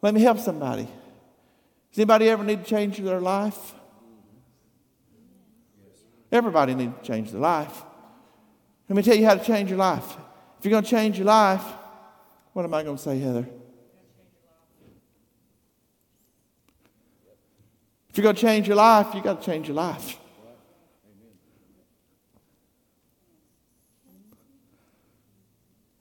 Let 0.00 0.14
me 0.14 0.22
help 0.22 0.38
somebody. 0.38 0.84
Does 0.84 1.98
anybody 1.98 2.30
ever 2.30 2.42
need 2.42 2.64
to 2.64 2.70
change 2.70 2.96
their 2.96 3.20
life? 3.20 3.74
Everybody 6.32 6.74
needs 6.74 6.94
to 6.98 7.06
change 7.06 7.30
their 7.30 7.40
life. 7.40 7.82
Let 8.88 8.96
me 8.96 9.02
tell 9.02 9.16
you 9.16 9.26
how 9.26 9.34
to 9.34 9.44
change 9.44 9.68
your 9.68 9.78
life. 9.78 10.16
If 10.58 10.64
you're 10.64 10.70
going 10.70 10.84
to 10.84 10.90
change 10.90 11.18
your 11.18 11.26
life, 11.26 11.62
what 12.56 12.64
am 12.64 12.72
I 12.72 12.82
going 12.82 12.96
to 12.96 13.02
say, 13.02 13.18
Heather? 13.18 13.46
If 18.08 18.16
you're 18.16 18.22
going 18.22 18.34
to 18.34 18.40
change 18.40 18.66
your 18.66 18.78
life, 18.78 19.08
you've 19.12 19.24
got 19.24 19.42
to 19.42 19.46
change 19.46 19.68
your 19.68 19.74
life. 19.74 20.18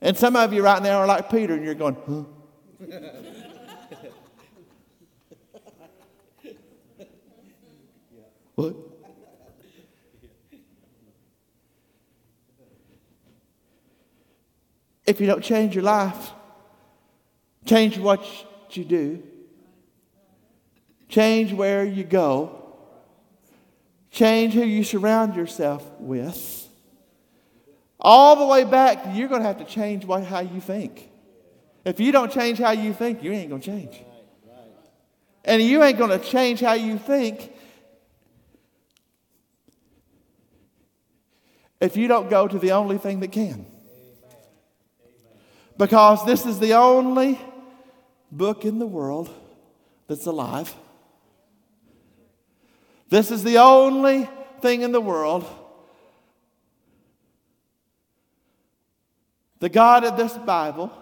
And 0.00 0.16
some 0.16 0.34
of 0.34 0.54
you 0.54 0.62
right 0.62 0.82
now 0.82 0.96
are 1.00 1.06
like 1.06 1.30
Peter, 1.30 1.52
and 1.52 1.62
you're 1.62 1.74
going, 1.74 1.94
huh? 2.08 2.22
what? 8.54 8.76
If 15.04 15.20
you 15.20 15.26
don't 15.26 15.44
change 15.44 15.74
your 15.74 15.84
life, 15.84 16.32
change 17.66 17.98
what 17.98 18.24
you 18.70 18.84
do, 18.84 19.22
change 21.08 21.52
where 21.52 21.84
you 21.84 22.04
go, 22.04 22.74
change 24.10 24.54
who 24.54 24.62
you 24.64 24.84
surround 24.84 25.36
yourself 25.36 25.84
with, 25.98 26.68
all 28.00 28.36
the 28.36 28.46
way 28.46 28.64
back, 28.64 29.04
you're 29.14 29.28
going 29.28 29.40
to 29.40 29.46
have 29.46 29.58
to 29.58 29.64
change 29.64 30.04
what, 30.04 30.24
how 30.24 30.40
you 30.40 30.60
think. 30.60 31.10
If 31.84 32.00
you 32.00 32.12
don't 32.12 32.32
change 32.32 32.58
how 32.58 32.70
you 32.70 32.92
think, 32.92 33.22
you 33.22 33.32
ain't 33.32 33.48
going 33.48 33.60
to 33.60 33.66
change. 33.66 34.02
And 35.44 35.62
you 35.62 35.82
ain't 35.82 35.98
going 35.98 36.10
to 36.10 36.24
change 36.24 36.60
how 36.60 36.72
you 36.72 36.98
think 36.98 37.52
if 41.80 41.96
you 41.96 42.08
don't 42.08 42.28
go 42.28 42.48
to 42.48 42.58
the 42.58 42.72
only 42.72 42.98
thing 42.98 43.20
that 43.20 43.32
can. 43.32 43.66
Because 45.78 46.24
this 46.24 46.46
is 46.46 46.58
the 46.58 46.74
only 46.74 47.38
book 48.36 48.64
in 48.64 48.78
the 48.78 48.86
world 48.86 49.30
that's 50.08 50.26
alive. 50.26 50.74
This 53.08 53.30
is 53.30 53.44
the 53.44 53.58
only 53.58 54.28
thing 54.60 54.82
in 54.82 54.92
the 54.92 55.00
world 55.00 55.44
the 59.58 59.68
God 59.68 60.04
of 60.04 60.16
this 60.16 60.32
Bible 60.34 60.92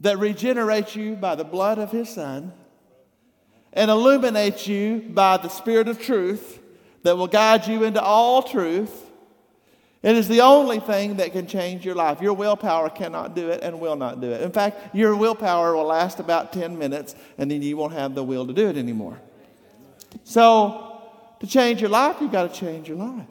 that 0.00 0.18
regenerates 0.18 0.96
you 0.96 1.14
by 1.14 1.34
the 1.34 1.44
blood 1.44 1.78
of 1.78 1.90
His 1.90 2.08
Son 2.08 2.52
and 3.72 3.90
illuminates 3.90 4.66
you 4.66 5.04
by 5.10 5.36
the 5.36 5.48
Spirit 5.48 5.88
of 5.88 6.00
truth 6.00 6.58
that 7.02 7.16
will 7.16 7.28
guide 7.28 7.66
you 7.66 7.84
into 7.84 8.02
all 8.02 8.42
truth. 8.42 9.09
It 10.02 10.16
is 10.16 10.28
the 10.28 10.40
only 10.40 10.80
thing 10.80 11.16
that 11.16 11.32
can 11.32 11.46
change 11.46 11.84
your 11.84 11.94
life. 11.94 12.22
Your 12.22 12.32
willpower 12.32 12.88
cannot 12.88 13.36
do 13.36 13.50
it 13.50 13.62
and 13.62 13.80
will 13.80 13.96
not 13.96 14.20
do 14.20 14.30
it. 14.30 14.40
In 14.40 14.50
fact, 14.50 14.94
your 14.94 15.14
willpower 15.14 15.76
will 15.76 15.84
last 15.84 16.20
about 16.20 16.54
10 16.54 16.78
minutes 16.78 17.14
and 17.36 17.50
then 17.50 17.60
you 17.60 17.76
won't 17.76 17.92
have 17.92 18.14
the 18.14 18.24
will 18.24 18.46
to 18.46 18.52
do 18.54 18.68
it 18.68 18.78
anymore. 18.78 19.20
So, 20.24 21.02
to 21.40 21.46
change 21.46 21.80
your 21.80 21.90
life, 21.90 22.16
you've 22.20 22.32
got 22.32 22.52
to 22.52 22.60
change 22.60 22.88
your 22.88 22.96
life. 22.96 23.26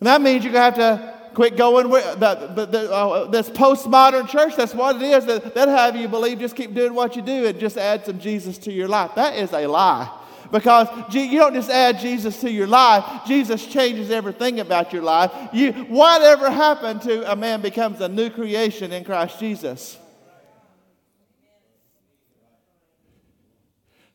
And 0.00 0.06
that 0.06 0.20
means 0.20 0.44
you're 0.44 0.52
going 0.52 0.72
to 0.74 0.80
have 0.80 0.98
to 1.00 1.16
quit 1.34 1.56
going 1.56 1.90
with 1.90 2.04
the, 2.18 2.52
the, 2.54 2.66
the, 2.66 2.92
uh, 2.92 3.30
this 3.30 3.48
postmodern 3.48 4.28
church. 4.28 4.56
That's 4.56 4.74
what 4.74 4.96
it 4.96 5.02
is. 5.02 5.26
That, 5.26 5.54
that 5.54 5.68
have 5.68 5.94
you 5.94 6.08
believe 6.08 6.40
just 6.40 6.56
keep 6.56 6.74
doing 6.74 6.94
what 6.94 7.14
you 7.14 7.22
do 7.22 7.46
and 7.46 7.58
just 7.58 7.76
add 7.76 8.04
some 8.04 8.18
Jesus 8.18 8.58
to 8.58 8.72
your 8.72 8.88
life. 8.88 9.12
That 9.14 9.36
is 9.36 9.52
a 9.52 9.66
lie. 9.66 10.10
Because 10.52 10.88
you 11.14 11.38
don't 11.38 11.54
just 11.54 11.70
add 11.70 11.98
Jesus 11.98 12.40
to 12.40 12.50
your 12.50 12.66
life, 12.66 13.04
Jesus 13.26 13.66
changes 13.66 14.10
everything 14.10 14.60
about 14.60 14.92
your 14.92 15.02
life. 15.02 15.32
You, 15.52 15.72
whatever 15.72 16.50
happened 16.50 17.02
to 17.02 17.30
a 17.30 17.36
man 17.36 17.60
becomes 17.60 18.00
a 18.00 18.08
new 18.08 18.30
creation 18.30 18.92
in 18.92 19.04
Christ 19.04 19.38
Jesus. 19.40 19.98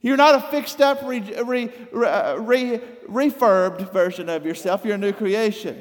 You're 0.02 0.17
not 0.17 0.36
a 0.36 0.41
fixed 0.50 0.82
up, 0.82 1.04
re, 1.04 1.20
re, 1.44 1.70
re, 1.91 2.82
refurbed 3.08 3.94
version 3.94 4.30
of 4.30 4.46
yourself. 4.46 4.84
You're 4.84 4.96
a 4.96 4.98
new 4.98 5.13
creation. 5.13 5.80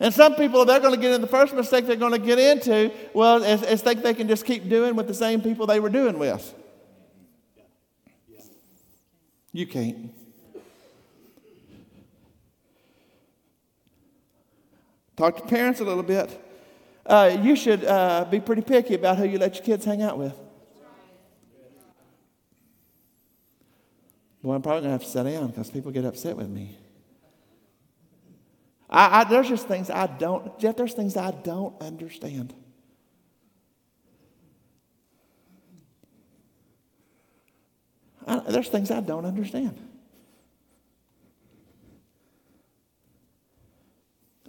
And 0.00 0.14
some 0.14 0.36
people, 0.36 0.64
they're 0.64 0.80
going 0.80 0.94
to 0.94 1.00
get 1.00 1.12
in 1.12 1.20
the 1.20 1.26
first 1.26 1.54
mistake 1.54 1.86
they're 1.86 1.96
going 1.96 2.12
to 2.12 2.18
get 2.18 2.38
into, 2.38 2.92
well, 3.14 3.42
is, 3.42 3.62
is 3.62 3.82
think 3.82 4.02
they 4.02 4.14
can 4.14 4.28
just 4.28 4.44
keep 4.44 4.68
doing 4.68 4.94
with 4.94 5.08
the 5.08 5.14
same 5.14 5.40
people 5.40 5.66
they 5.66 5.80
were 5.80 5.88
doing 5.88 6.18
with. 6.18 6.54
You 9.52 9.66
can't. 9.66 10.12
Talk 15.16 15.36
to 15.36 15.42
parents 15.42 15.80
a 15.80 15.84
little 15.84 16.02
bit. 16.02 16.44
Uh, 17.04 17.36
you 17.42 17.56
should 17.56 17.84
uh, 17.84 18.26
be 18.30 18.38
pretty 18.38 18.62
picky 18.62 18.94
about 18.94 19.16
who 19.16 19.26
you 19.26 19.38
let 19.38 19.56
your 19.56 19.64
kids 19.64 19.84
hang 19.84 20.02
out 20.02 20.18
with. 20.18 20.34
Boy, 24.42 24.54
I'm 24.54 24.62
probably 24.62 24.82
going 24.82 24.84
to 24.84 24.90
have 24.92 25.02
to 25.02 25.08
sit 25.08 25.24
down 25.24 25.48
because 25.48 25.70
people 25.70 25.90
get 25.90 26.04
upset 26.04 26.36
with 26.36 26.48
me. 26.48 26.76
I, 28.88 29.20
I, 29.20 29.24
there's 29.24 29.48
just 29.48 29.66
things 29.66 29.90
I 29.90 30.06
don't, 30.06 30.58
Jeff, 30.58 30.76
there's 30.76 30.94
things 30.94 31.16
I 31.16 31.32
don't 31.32 31.80
understand. 31.82 32.54
I, 38.28 38.40
there's 38.40 38.68
things 38.68 38.90
I 38.90 39.00
don't 39.00 39.24
understand. 39.24 39.78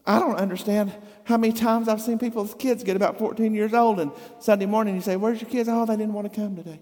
I 0.06 0.20
don't 0.20 0.36
understand 0.36 0.92
how 1.24 1.38
many 1.38 1.54
times 1.54 1.88
I've 1.88 2.02
seen 2.02 2.18
people's 2.18 2.56
kids 2.56 2.84
get 2.84 2.96
about 2.96 3.20
14 3.20 3.54
years 3.54 3.74
old 3.74 4.00
and 4.00 4.12
Sunday 4.40 4.66
morning 4.66 4.96
you 4.96 5.02
say, 5.02 5.16
Where's 5.16 5.40
your 5.40 5.50
kids? 5.50 5.70
Oh, 5.70 5.86
they 5.86 5.96
didn't 5.96 6.14
want 6.14 6.32
to 6.32 6.36
come 6.36 6.56
today. 6.56 6.80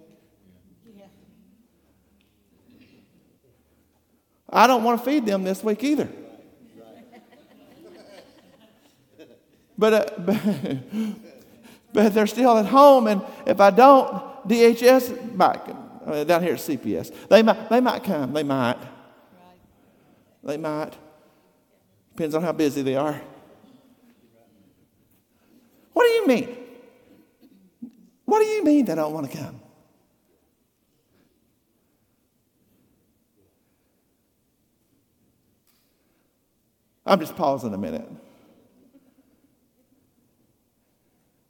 I 4.49 4.65
don't 4.65 4.83
want 4.83 4.99
to 4.99 5.05
feed 5.05 5.25
them 5.25 5.43
this 5.43 5.61
week 5.63 5.83
either. 5.83 6.07
But, 9.77 9.93
uh, 9.93 10.05
but, 10.19 10.39
but 11.93 12.13
they're 12.13 12.27
still 12.27 12.57
at 12.57 12.65
home, 12.65 13.07
and 13.07 13.21
if 13.45 13.59
I 13.59 13.69
don't, 13.69 14.47
DHS 14.47 15.35
might, 15.35 15.61
uh, 16.07 16.23
down 16.23 16.41
here 16.41 16.53
at 16.53 16.59
CPS, 16.59 17.13
they 17.27 17.43
might, 17.43 17.69
they 17.69 17.81
might 17.81 18.03
come. 18.03 18.33
They 18.33 18.43
might. 18.43 18.77
They 20.43 20.57
might. 20.57 20.93
Depends 22.15 22.33
on 22.33 22.41
how 22.41 22.53
busy 22.53 22.81
they 22.81 22.95
are. 22.95 23.21
What 25.93 26.03
do 26.03 26.09
you 26.09 26.27
mean? 26.27 26.57
What 28.25 28.39
do 28.39 28.45
you 28.45 28.63
mean 28.63 28.85
they 28.85 28.95
don't 28.95 29.13
want 29.13 29.29
to 29.29 29.37
come? 29.37 29.61
I'm 37.05 37.19
just 37.19 37.35
pausing 37.35 37.73
a 37.73 37.77
minute. 37.77 38.07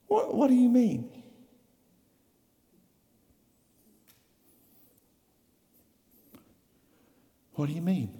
What, 0.08 0.34
what 0.34 0.48
do 0.48 0.54
you 0.54 0.70
mean? 0.70 1.17
What 7.58 7.68
do 7.70 7.74
you 7.74 7.82
mean? 7.82 8.16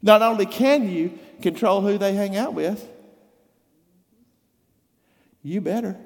Not 0.00 0.22
only 0.22 0.46
can 0.46 0.88
you 0.88 1.18
control 1.42 1.82
who 1.82 1.98
they 1.98 2.14
hang 2.14 2.34
out 2.34 2.54
with, 2.54 2.88
you 5.42 5.60
better. 5.60 5.98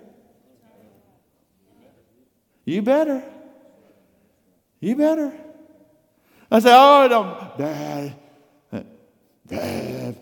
You 2.64 2.82
better. 2.82 3.22
You 4.80 4.96
better. 4.96 5.32
I 6.50 6.58
say, 6.58 6.72
oh, 6.72 7.06
don't, 7.08 7.56
Dad, 7.56 8.16
Dad. 9.46 10.16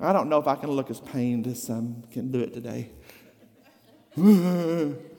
I 0.00 0.12
don't 0.12 0.28
know 0.28 0.38
if 0.38 0.48
I 0.48 0.56
can 0.56 0.72
look 0.72 0.90
as 0.90 0.98
pained 0.98 1.46
as 1.46 1.62
some 1.62 2.02
can 2.10 2.32
do 2.32 2.40
it 2.40 2.52
today. 2.52 2.90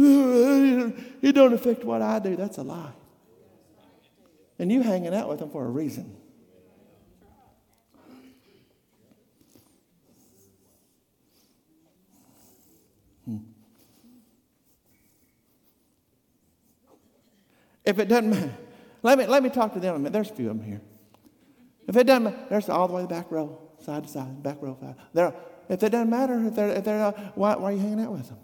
it 0.02 1.32
don't 1.32 1.52
affect 1.52 1.84
what 1.84 2.00
I 2.00 2.18
do. 2.20 2.34
That's 2.34 2.56
a 2.56 2.62
lie. 2.62 2.92
And 4.58 4.72
you 4.72 4.80
hanging 4.80 5.14
out 5.14 5.28
with 5.28 5.40
them 5.40 5.50
for 5.50 5.66
a 5.66 5.68
reason. 5.68 6.16
Hmm. 13.26 13.38
If 17.84 17.98
it 17.98 18.08
doesn't 18.08 18.30
matter, 18.30 18.54
let 19.02 19.18
me, 19.18 19.26
let 19.26 19.42
me 19.42 19.50
talk 19.50 19.74
to 19.74 19.80
them 19.80 19.96
a 19.96 19.98
minute. 19.98 20.14
There's 20.14 20.30
a 20.30 20.34
few 20.34 20.48
of 20.48 20.56
them 20.56 20.66
here. 20.66 20.80
If 21.86 21.96
it 21.96 22.04
doesn't 22.04 22.24
matter, 22.24 22.38
there's 22.48 22.70
all 22.70 22.88
the 22.88 22.94
way 22.94 23.02
the 23.02 23.08
back 23.08 23.30
row, 23.30 23.60
side 23.80 24.04
to 24.04 24.08
side, 24.08 24.42
back 24.42 24.62
row, 24.62 24.78
side. 24.80 24.94
There, 25.12 25.34
if 25.68 25.82
it 25.82 25.90
doesn't 25.90 26.08
matter, 26.08 26.42
if 26.46 26.54
they're, 26.54 26.70
if 26.70 26.84
they're 26.84 27.10
why, 27.34 27.56
why 27.56 27.68
are 27.70 27.72
you 27.72 27.80
hanging 27.80 28.00
out 28.00 28.12
with 28.12 28.28
them? 28.28 28.38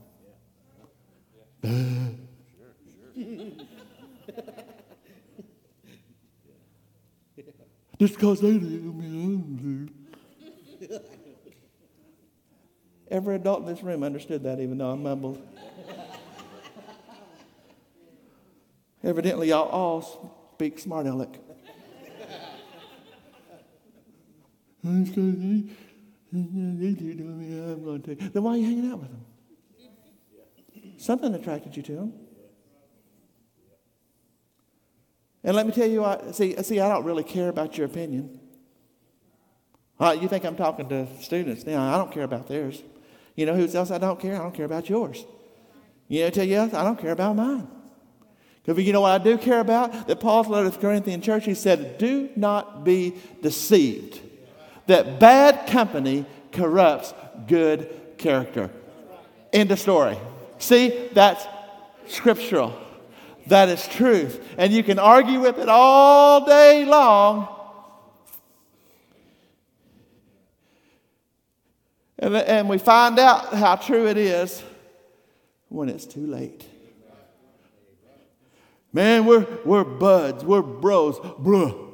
Just 7.98 8.14
because 8.14 8.40
they 8.44 8.58
do, 8.58 9.88
Every 13.08 13.36
adult 13.36 13.60
in 13.60 13.66
this 13.66 13.82
room 13.82 14.02
understood 14.02 14.42
that, 14.42 14.58
even 14.60 14.76
though 14.78 14.92
I 14.92 14.96
mumbled. 14.96 15.40
Evidently, 19.04 19.50
y'all 19.50 19.68
all 19.68 20.50
speak 20.54 20.80
smart 20.80 21.06
aleck. 21.06 21.30
then 24.82 25.04
why 28.32 28.52
are 28.52 28.56
you 28.56 28.64
hanging 28.64 28.90
out 28.90 28.98
with 28.98 29.10
them? 29.10 29.25
Something 30.96 31.34
attracted 31.34 31.76
you 31.76 31.82
to 31.84 31.92
him. 31.92 32.12
And 35.44 35.54
let 35.54 35.66
me 35.66 35.72
tell 35.72 35.88
you, 35.88 36.04
I, 36.04 36.32
see, 36.32 36.60
see, 36.62 36.80
I 36.80 36.88
don't 36.88 37.04
really 37.04 37.22
care 37.22 37.48
about 37.48 37.78
your 37.78 37.86
opinion. 37.86 38.40
Uh, 39.98 40.16
you 40.20 40.28
think 40.28 40.44
I'm 40.44 40.56
talking 40.56 40.88
to 40.88 41.06
students 41.22 41.64
now? 41.64 41.94
I 41.94 41.96
don't 41.98 42.10
care 42.10 42.24
about 42.24 42.48
theirs. 42.48 42.82
You 43.36 43.46
know 43.46 43.54
who 43.54 43.66
else 43.68 43.90
I 43.90 43.98
don't 43.98 44.18
care? 44.18 44.34
I 44.34 44.38
don't 44.38 44.54
care 44.54 44.64
about 44.66 44.88
yours. 44.88 45.24
You 46.08 46.24
know, 46.24 46.30
tell 46.30 46.44
you 46.44 46.60
I 46.60 46.68
don't 46.68 46.98
care 46.98 47.12
about 47.12 47.36
mine. 47.36 47.68
Because 48.64 48.84
you 48.84 48.92
know 48.92 49.02
what 49.02 49.20
I 49.20 49.22
do 49.22 49.38
care 49.38 49.60
about? 49.60 50.08
That 50.08 50.18
Paul's 50.18 50.48
letter 50.48 50.68
to 50.68 50.74
the 50.74 50.80
Corinthian 50.80 51.20
church, 51.20 51.44
he 51.44 51.54
said, 51.54 51.98
Do 51.98 52.30
not 52.34 52.84
be 52.84 53.14
deceived. 53.40 54.20
That 54.86 55.20
bad 55.20 55.68
company 55.68 56.26
corrupts 56.50 57.14
good 57.46 58.18
character. 58.18 58.70
End 59.52 59.70
of 59.70 59.78
story. 59.78 60.18
See, 60.58 61.08
that's 61.12 61.46
scriptural. 62.08 62.78
That 63.46 63.68
is 63.68 63.86
truth. 63.88 64.44
And 64.58 64.72
you 64.72 64.82
can 64.82 64.98
argue 64.98 65.40
with 65.40 65.58
it 65.58 65.68
all 65.68 66.44
day 66.44 66.84
long. 66.84 67.48
And, 72.18 72.34
and 72.34 72.68
we 72.68 72.78
find 72.78 73.18
out 73.18 73.52
how 73.54 73.76
true 73.76 74.08
it 74.08 74.16
is 74.16 74.62
when 75.68 75.88
it's 75.88 76.06
too 76.06 76.26
late. 76.26 76.66
Man, 78.92 79.26
we're, 79.26 79.46
we're 79.64 79.84
buds, 79.84 80.42
we're 80.42 80.62
bros, 80.62 81.18
bruh. 81.18 81.92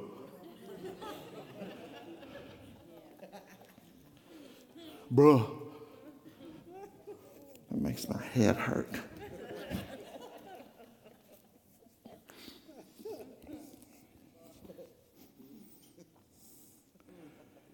Bruh. 5.12 5.62
That 7.72 7.80
makes 7.80 8.06
my 8.06 8.22
head 8.22 8.56
hurt. 8.56 8.94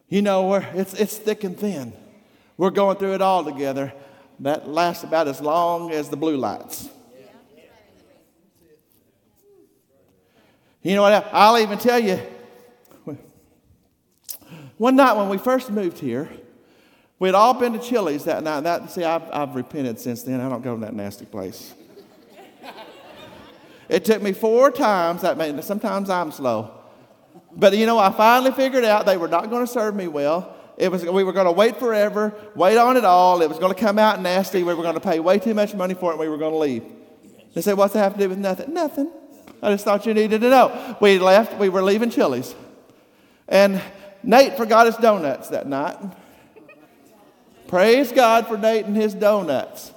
You 0.09 0.22
know, 0.22 0.46
we're, 0.46 0.64
it's, 0.72 0.94
it's 0.94 1.16
thick 1.16 1.42
and 1.42 1.59
thin. 1.59 1.92
We're 2.57 2.70
going 2.70 2.96
through 2.96 3.14
it 3.14 3.20
all 3.20 3.44
together. 3.44 3.92
That 4.38 4.68
lasts 4.68 5.03
about 5.03 5.26
as 5.26 5.40
long 5.40 5.90
as 5.90 6.09
the 6.09 6.16
blue 6.16 6.36
lights. 6.36 6.88
You 10.82 10.94
know 10.94 11.03
what? 11.03 11.28
I'll 11.32 11.59
even 11.59 11.76
tell 11.76 11.99
you. 11.99 12.20
One 14.76 14.94
night 14.94 15.16
when 15.16 15.28
we 15.28 15.38
first 15.38 15.72
moved 15.72 15.99
here, 15.99 16.30
we 17.19 17.29
had 17.29 17.35
all 17.35 17.55
been 17.55 17.73
to 17.73 17.79
Chili's 17.81 18.25
that 18.25 18.43
night. 18.45 18.61
That, 18.61 18.91
see, 18.91 19.05
I've, 19.05 19.23
I've 19.33 19.55
repented 19.57 19.99
since 19.99 20.23
then. 20.23 20.41
I 20.41 20.49
don't 20.49 20.62
go 20.62 20.75
to 20.75 20.81
that 20.83 20.95
nasty 20.95 21.25
place. 21.25 21.75
it 23.89 24.05
took 24.05 24.23
me 24.23 24.33
four 24.33 24.71
times. 24.71 25.23
That 25.23 25.37
means 25.37 25.64
sometimes 25.64 26.11
I'm 26.11 26.31
slow. 26.31 26.79
But 27.53 27.77
you 27.77 27.87
know, 27.87 27.99
I 27.99 28.12
finally 28.12 28.53
figured 28.53 28.85
out 28.85 29.05
they 29.05 29.16
were 29.16 29.29
not 29.29 29.51
going 29.51 29.66
to 29.66 29.73
serve 29.73 29.97
me 29.97 30.07
well. 30.07 30.55
It 30.77 30.93
was, 30.93 31.05
we 31.05 31.25
were 31.25 31.33
going 31.33 31.47
to 31.47 31.53
wait 31.53 31.77
forever, 31.79 32.33
wait 32.55 32.79
on 32.79 32.97
it 32.97 33.05
all. 33.05 33.43
It 33.43 33.49
was 33.49 33.59
going 33.59 33.75
to 33.75 33.81
come 33.81 33.99
out 33.99 34.23
nasty. 34.23 34.62
We 34.62 34.75
were 34.75 34.85
going 34.85 34.95
to 34.95 35.01
pay 35.01 35.19
way 35.19 35.41
too 35.41 35.55
much 35.55 35.75
money 35.75 35.95
for 35.95 36.11
it, 36.11 36.14
and 36.14 36.21
we 36.21 36.29
were 36.29 36.39
going 36.39 36.53
to 36.53 36.59
leave. 36.59 36.85
They 37.55 37.62
said, 37.62 37.77
What's 37.77 37.95
that 37.95 38.01
have 38.01 38.12
to 38.12 38.21
do 38.21 38.29
with 38.29 38.39
nothing? 38.39 38.73
Nothing. 38.73 39.11
I 39.61 39.73
just 39.73 39.85
thought 39.85 40.07
you 40.07 40.14
needed 40.14 40.41
to 40.41 40.51
know. 40.51 40.97
We 41.01 41.19
left, 41.19 41.59
we 41.59 41.69
were 41.69 41.83
leaving 41.83 42.11
Chili's. 42.11 42.55
And 43.49 43.83
Nate 44.23 44.57
forgot 44.57 44.87
his 44.87 44.97
donuts 44.97 45.49
that 45.49 45.66
night. 45.66 45.97
Praise 47.69 48.11
God 48.11 48.47
for 48.49 48.57
Nate 48.57 48.87
and 48.87 48.97
his 48.97 49.14
donuts. 49.14 49.93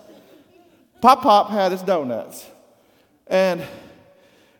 Pop 1.01 1.23
Pop 1.23 1.49
had 1.49 1.71
his 1.71 1.81
donuts. 1.81 2.45
And 3.27 3.63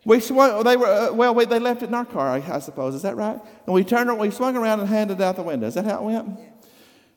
we 0.06 0.22
swung, 0.22 0.64
they 0.64 0.78
were, 0.78 0.88
uh, 0.88 1.14
well, 1.14 1.36
we, 1.36 1.46
they 1.46 1.60
left 1.60 1.84
it 1.84 1.90
in 1.90 1.94
our 1.94 2.06
car, 2.06 2.30
I, 2.30 2.38
I, 2.38 2.60
suppose. 2.60 2.96
Is 2.96 3.02
that 3.04 3.18
right? 3.18 3.40
And 3.66 3.76
we 3.76 3.84
turned, 3.84 4.18
we 4.18 4.32
swung 4.32 4.56
around 4.56 4.80
and 4.80 4.90
handed 4.90 5.20
it 5.20 5.24
out 5.24 5.36
the 5.36 5.44
window. 5.44 5.68
Is 5.68 5.76
that 5.76 5.86
how 5.86 5.98
it 5.98 6.04
went? 6.04 6.40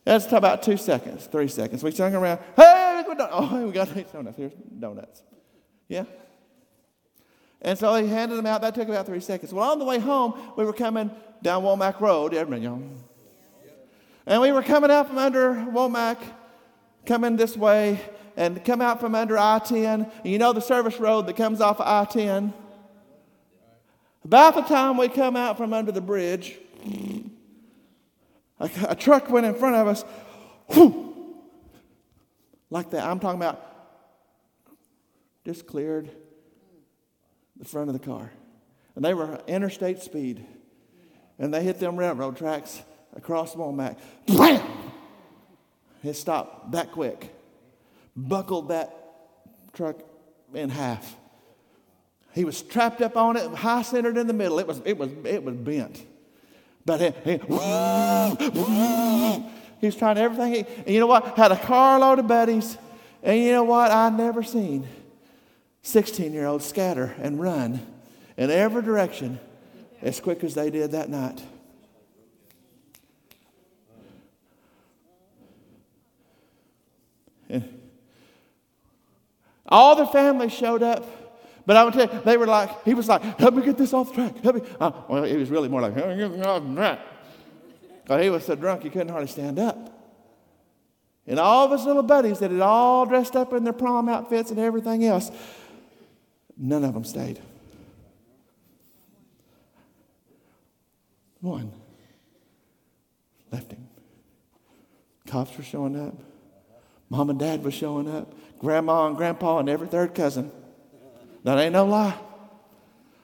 That's 0.04 0.30
about 0.32 0.62
two 0.62 0.76
seconds, 0.76 1.26
three 1.26 1.48
seconds. 1.48 1.82
We 1.82 1.92
swung 1.92 2.14
around, 2.14 2.40
hey, 2.56 3.04
we 3.08 3.14
got, 3.14 3.30
oh, 3.32 3.66
we 3.66 3.72
got 3.72 3.88
donuts. 4.12 4.36
Here's 4.36 4.52
donuts. 4.52 5.22
Yeah? 5.88 6.04
And 7.62 7.78
so 7.78 7.94
they 7.94 8.06
handed 8.06 8.36
them 8.36 8.46
out. 8.46 8.60
That 8.60 8.74
took 8.74 8.88
about 8.88 9.06
three 9.06 9.20
seconds. 9.20 9.54
Well, 9.54 9.70
on 9.70 9.78
the 9.78 9.86
way 9.86 9.98
home, 9.98 10.34
we 10.56 10.64
were 10.64 10.74
coming 10.74 11.10
down 11.40 11.62
Womack 11.62 12.00
Road. 12.00 12.34
Everybody, 12.34 12.62
you 12.62 12.68
know. 12.68 12.82
And 14.26 14.40
we 14.40 14.52
were 14.52 14.62
coming 14.62 14.90
out 14.90 15.08
from 15.08 15.18
under 15.18 15.54
Womack, 15.54 16.18
coming 17.04 17.36
this 17.36 17.56
way, 17.56 18.00
and 18.36 18.64
come 18.64 18.80
out 18.80 19.00
from 19.00 19.14
under 19.14 19.36
I 19.38 19.58
10. 19.58 20.10
You 20.24 20.38
know 20.38 20.52
the 20.52 20.60
service 20.60 20.98
road 20.98 21.26
that 21.26 21.36
comes 21.36 21.60
off 21.60 21.80
of 21.80 21.86
I 21.86 22.10
10? 22.10 22.52
About 24.24 24.54
the 24.54 24.62
time 24.62 24.96
we 24.96 25.08
come 25.08 25.36
out 25.36 25.58
from 25.58 25.74
under 25.74 25.92
the 25.92 26.00
bridge, 26.00 26.58
a, 28.58 28.70
a 28.88 28.94
truck 28.94 29.28
went 29.28 29.44
in 29.44 29.54
front 29.54 29.76
of 29.76 29.86
us, 29.86 30.04
whoo, 30.74 31.36
like 32.70 32.90
that. 32.90 33.04
I'm 33.04 33.20
talking 33.20 33.38
about 33.38 33.62
just 35.44 35.66
cleared 35.66 36.10
the 37.58 37.66
front 37.66 37.90
of 37.90 37.92
the 37.92 38.04
car. 38.04 38.32
And 38.96 39.04
they 39.04 39.12
were 39.12 39.40
interstate 39.46 40.00
speed. 40.00 40.46
And 41.38 41.52
they 41.52 41.62
hit 41.62 41.78
them 41.78 41.96
railroad 41.96 42.36
tracks 42.38 42.82
across 43.14 43.54
Womack. 43.54 43.98
Bam! 44.26 44.62
It 46.02 46.14
stopped 46.14 46.72
that 46.72 46.92
quick. 46.92 47.34
Buckled 48.16 48.68
that 48.68 48.94
truck 49.72 49.96
in 50.52 50.70
half. 50.70 51.16
He 52.34 52.44
was 52.44 52.62
trapped 52.62 53.00
up 53.00 53.16
on 53.16 53.36
it, 53.36 53.48
high 53.52 53.82
centered 53.82 54.16
in 54.16 54.26
the 54.26 54.32
middle. 54.32 54.58
It 54.58 54.66
was, 54.66 54.80
it 54.84 54.98
was, 54.98 55.10
it 55.24 55.42
was 55.42 55.54
bent. 55.54 56.04
But 56.84 57.00
he, 57.00 57.12
he, 57.24 57.38
he 59.80 59.86
was 59.86 59.96
trying 59.96 60.18
everything. 60.18 60.52
He, 60.52 60.66
and 60.78 60.88
you 60.88 61.00
know 61.00 61.06
what? 61.06 61.36
Had 61.36 61.52
a 61.52 61.56
carload 61.56 62.18
of 62.18 62.26
buddies. 62.26 62.76
And 63.22 63.40
you 63.40 63.52
know 63.52 63.64
what? 63.64 63.90
I 63.90 64.10
never 64.10 64.42
seen 64.42 64.86
16 65.82 66.32
year 66.32 66.46
olds 66.46 66.66
scatter 66.66 67.14
and 67.20 67.40
run 67.40 67.80
in 68.36 68.50
every 68.50 68.82
direction 68.82 69.38
as 70.02 70.20
quick 70.20 70.44
as 70.44 70.54
they 70.54 70.70
did 70.70 70.92
that 70.92 71.08
night. 71.08 71.42
And 77.48 77.80
all 79.66 79.96
the 79.96 80.06
family 80.06 80.48
showed 80.48 80.82
up 80.82 81.04
but 81.66 81.76
I 81.76 81.84
would 81.84 81.94
tell 81.94 82.12
you, 82.12 82.20
they 82.20 82.36
were 82.36 82.46
like, 82.46 82.84
he 82.84 82.94
was 82.94 83.08
like, 83.08 83.22
help 83.38 83.54
me 83.54 83.62
get 83.62 83.78
this 83.78 83.92
off 83.92 84.10
the 84.10 84.14
track. 84.14 84.38
Help 84.42 84.56
me. 84.56 84.62
Uh, 84.78 84.92
well, 85.08 85.24
he 85.24 85.36
was 85.36 85.50
really 85.50 85.68
more 85.68 85.80
like, 85.80 85.94
help 85.94 86.08
me 86.08 86.16
get 86.16 86.32
this 86.32 86.46
off 86.46 86.62
the 86.62 86.74
track. 86.74 87.00
Because 88.02 88.22
he 88.22 88.30
was 88.30 88.44
so 88.44 88.54
drunk 88.54 88.82
he 88.82 88.90
couldn't 88.90 89.08
hardly 89.08 89.28
stand 89.28 89.58
up. 89.58 89.90
And 91.26 91.38
all 91.38 91.64
of 91.64 91.70
his 91.70 91.86
little 91.86 92.02
buddies 92.02 92.38
that 92.40 92.50
had 92.50 92.60
all 92.60 93.06
dressed 93.06 93.34
up 93.34 93.54
in 93.54 93.64
their 93.64 93.72
prom 93.72 94.10
outfits 94.10 94.50
and 94.50 94.60
everything 94.60 95.06
else, 95.06 95.30
none 96.58 96.84
of 96.84 96.92
them 96.92 97.04
stayed. 97.04 97.40
One 101.40 101.72
left 103.50 103.72
him. 103.72 103.88
Cops 105.26 105.56
were 105.56 105.64
showing 105.64 105.98
up. 105.98 106.14
Mom 107.10 107.30
and 107.30 107.38
dad 107.38 107.62
were 107.64 107.70
showing 107.70 108.08
up. 108.08 108.32
Grandma 108.58 109.06
and 109.06 109.16
grandpa 109.16 109.58
and 109.58 109.68
every 109.68 109.88
third 109.88 110.14
cousin. 110.14 110.50
That 111.44 111.58
ain't 111.58 111.72
no 111.72 111.84
lie. 111.84 112.18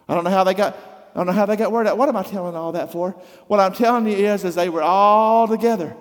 I 0.08 0.14
don't 0.14 0.24
know 0.24 0.30
how 0.30 0.44
they 0.44 0.54
got. 0.54 0.76
I 1.14 1.18
don't 1.18 1.26
know 1.26 1.32
how 1.32 1.46
they 1.46 1.56
got 1.56 1.72
word 1.72 1.86
out. 1.86 1.98
What 1.98 2.08
am 2.08 2.16
I 2.16 2.22
telling 2.22 2.54
all 2.54 2.72
that 2.72 2.92
for? 2.92 3.12
What 3.46 3.58
I'm 3.58 3.72
telling 3.72 4.06
you 4.06 4.12
is, 4.12 4.44
is 4.44 4.54
they 4.54 4.68
were 4.68 4.82
all 4.82 5.48
together. 5.48 5.96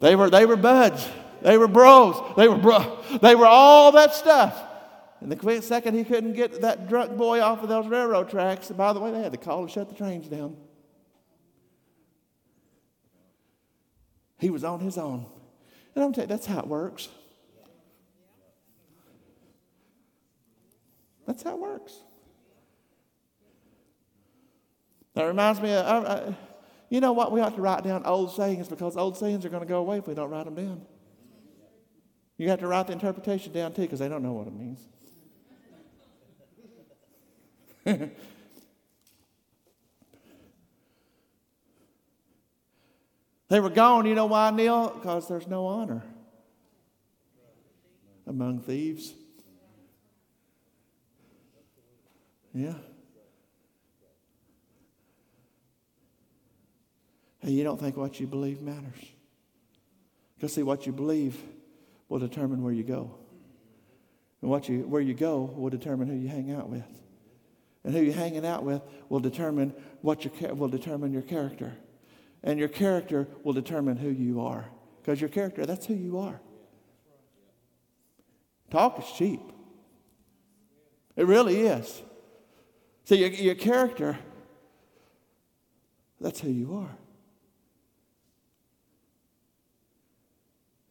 They 0.00 0.16
were, 0.16 0.28
they 0.28 0.44
were 0.44 0.56
buds. 0.56 1.08
They 1.42 1.56
were 1.58 1.68
bros. 1.68 2.16
They 2.36 2.48
were 2.48 2.56
bro. 2.56 2.98
They 3.20 3.34
were 3.34 3.46
all 3.46 3.92
that 3.92 4.14
stuff. 4.14 4.60
And 5.20 5.30
the 5.30 5.36
quick 5.36 5.62
second 5.62 5.94
he 5.94 6.04
couldn't 6.04 6.32
get 6.32 6.62
that 6.62 6.88
drunk 6.88 7.16
boy 7.16 7.40
off 7.40 7.62
of 7.62 7.68
those 7.68 7.86
railroad 7.86 8.28
tracks, 8.28 8.70
by 8.70 8.92
the 8.92 9.00
way, 9.00 9.10
they 9.10 9.22
had 9.22 9.32
to 9.32 9.38
call 9.38 9.66
to 9.66 9.72
shut 9.72 9.88
the 9.88 9.94
trains 9.94 10.28
down. 10.28 10.56
He 14.38 14.50
was 14.50 14.64
on 14.64 14.80
his 14.80 14.98
own. 14.98 15.26
And 15.94 16.04
I'm 16.04 16.12
telling 16.12 16.28
you, 16.28 16.36
that's 16.36 16.46
how 16.46 16.58
it 16.58 16.66
works. 16.66 17.08
That's 21.26 21.42
how 21.42 21.54
it 21.54 21.60
works. 21.60 21.94
That 25.14 25.24
reminds 25.24 25.60
me 25.60 25.72
of, 25.72 26.34
you 26.90 27.00
know 27.00 27.12
what? 27.12 27.32
We 27.32 27.40
ought 27.40 27.54
to 27.54 27.60
write 27.60 27.84
down 27.84 28.04
old 28.04 28.34
sayings 28.34 28.68
because 28.68 28.96
old 28.96 29.16
sayings 29.16 29.44
are 29.44 29.48
going 29.48 29.62
to 29.62 29.68
go 29.68 29.78
away 29.78 29.98
if 29.98 30.08
we 30.08 30.14
don't 30.14 30.30
write 30.30 30.44
them 30.44 30.54
down. 30.54 30.82
You 32.36 32.48
have 32.48 32.58
to 32.60 32.66
write 32.66 32.88
the 32.88 32.92
interpretation 32.92 33.52
down 33.52 33.72
too 33.72 33.82
because 33.82 34.00
they 34.00 34.08
don't 34.08 34.22
know 34.22 34.32
what 34.32 34.48
it 34.48 34.54
means. 34.54 34.80
they 43.48 43.60
were 43.60 43.70
gone. 43.70 44.06
You 44.06 44.14
know 44.14 44.26
why, 44.26 44.50
Neil? 44.50 44.90
Because 44.90 45.28
there's 45.28 45.46
no 45.46 45.66
honor 45.66 46.02
among 48.26 48.60
thieves. 48.60 49.12
Yeah. 52.52 52.74
Hey, 57.40 57.50
you 57.50 57.64
don't 57.64 57.78
think 57.78 57.96
what 57.96 58.18
you 58.20 58.26
believe 58.26 58.62
matters. 58.62 58.94
Because 60.36 60.54
see, 60.54 60.62
what 60.62 60.86
you 60.86 60.92
believe 60.92 61.36
will 62.08 62.18
determine 62.18 62.62
where 62.62 62.72
you 62.72 62.84
go. 62.84 63.14
And 64.40 64.50
what 64.50 64.68
you, 64.68 64.80
where 64.80 65.02
you 65.02 65.14
go 65.14 65.42
will 65.42 65.70
determine 65.70 66.08
who 66.08 66.14
you 66.14 66.28
hang 66.28 66.52
out 66.52 66.68
with. 66.68 66.84
And 67.82 67.94
who 67.94 68.00
you're 68.00 68.14
hanging 68.14 68.46
out 68.46 68.62
with 68.62 68.82
will 69.08 69.20
determine 69.20 69.74
what 70.00 70.24
your, 70.24 70.54
will 70.54 70.68
determine 70.68 71.12
your 71.12 71.22
character. 71.22 71.74
And 72.44 72.58
your 72.58 72.68
character 72.68 73.26
will 73.42 73.54
determine 73.54 73.96
who 73.96 74.10
you 74.10 74.42
are. 74.42 74.66
Because 75.00 75.20
your 75.20 75.30
character, 75.30 75.66
that's 75.66 75.86
who 75.86 75.94
you 75.94 76.18
are. 76.18 76.40
Talk 78.70 78.98
is 78.98 79.10
cheap. 79.16 79.40
It 81.16 81.26
really 81.26 81.62
is. 81.62 82.02
See, 83.04 83.16
your, 83.16 83.30
your 83.30 83.54
character, 83.54 84.18
that's 86.20 86.40
who 86.40 86.50
you 86.50 86.76
are. 86.76 86.96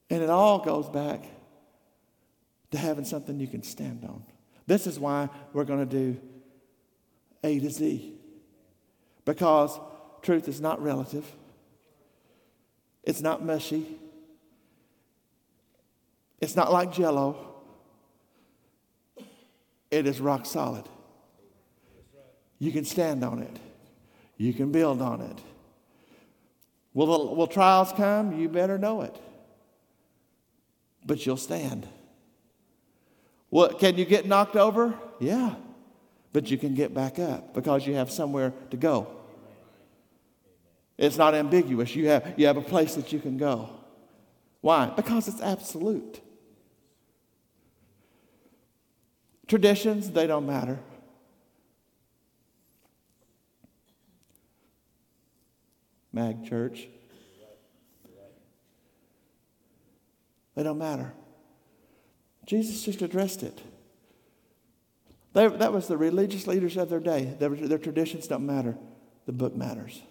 And 0.09 0.21
it 0.21 0.29
all 0.29 0.59
goes 0.59 0.89
back 0.89 1.23
to 2.71 2.77
having 2.77 3.05
something 3.05 3.39
you 3.39 3.47
can 3.47 3.63
stand 3.63 4.03
on. 4.03 4.23
This 4.65 4.87
is 4.87 4.99
why 4.99 5.29
we're 5.53 5.65
going 5.65 5.87
to 5.87 6.13
do 6.13 6.19
A 7.43 7.59
to 7.59 7.69
Z. 7.69 8.13
Because 9.25 9.79
truth 10.21 10.47
is 10.47 10.61
not 10.61 10.81
relative, 10.81 11.25
it's 13.03 13.21
not 13.21 13.43
mushy, 13.43 13.85
it's 16.39 16.55
not 16.55 16.71
like 16.71 16.91
jello, 16.91 17.53
it 19.91 20.07
is 20.07 20.19
rock 20.19 20.45
solid. 20.45 20.85
You 22.59 22.71
can 22.71 22.85
stand 22.85 23.23
on 23.23 23.39
it. 23.39 23.59
You 24.37 24.53
can 24.53 24.71
build 24.71 25.01
on 25.01 25.21
it. 25.21 25.37
Will, 26.93 27.35
will 27.35 27.47
trials 27.47 27.91
come? 27.91 28.39
You 28.39 28.47
better 28.49 28.77
know 28.77 29.01
it. 29.01 29.15
But 31.05 31.25
you'll 31.25 31.37
stand. 31.37 31.87
What, 33.49 33.79
can 33.79 33.97
you 33.97 34.05
get 34.05 34.25
knocked 34.25 34.55
over? 34.55 34.93
Yeah. 35.19 35.55
But 36.31 36.49
you 36.49 36.57
can 36.57 36.73
get 36.73 36.93
back 36.93 37.19
up 37.19 37.53
because 37.53 37.85
you 37.85 37.95
have 37.95 38.09
somewhere 38.09 38.53
to 38.71 38.77
go. 38.77 39.07
It's 40.97 41.17
not 41.17 41.33
ambiguous. 41.33 41.95
You 41.95 42.07
have, 42.07 42.33
you 42.37 42.45
have 42.47 42.57
a 42.57 42.61
place 42.61 42.95
that 42.95 43.11
you 43.11 43.19
can 43.19 43.37
go. 43.37 43.69
Why? 44.61 44.91
Because 44.95 45.27
it's 45.27 45.41
absolute. 45.41 46.21
Traditions, 49.47 50.09
they 50.11 50.27
don't 50.27 50.45
matter. 50.45 50.79
Mag 56.13 56.47
Church. 56.47 56.87
They 60.55 60.61
don't 60.61 60.77
matter. 60.77 61.11
Jesus 62.45 62.83
just 62.83 63.01
addressed 63.01 63.41
it. 63.41 63.59
They, 65.33 65.47
that 65.47 65.73
was 65.73 65.87
the 65.87 65.97
religious 65.97 66.45
leaders 66.45 66.77
of 66.77 66.89
their 66.89 66.99
day. 66.99 67.35
Their, 67.39 67.49
their 67.49 67.79
traditions 67.79 68.27
don't 68.27 68.45
matter, 68.45 68.77
the 69.25 69.31
book 69.31 69.55
matters. 69.55 70.01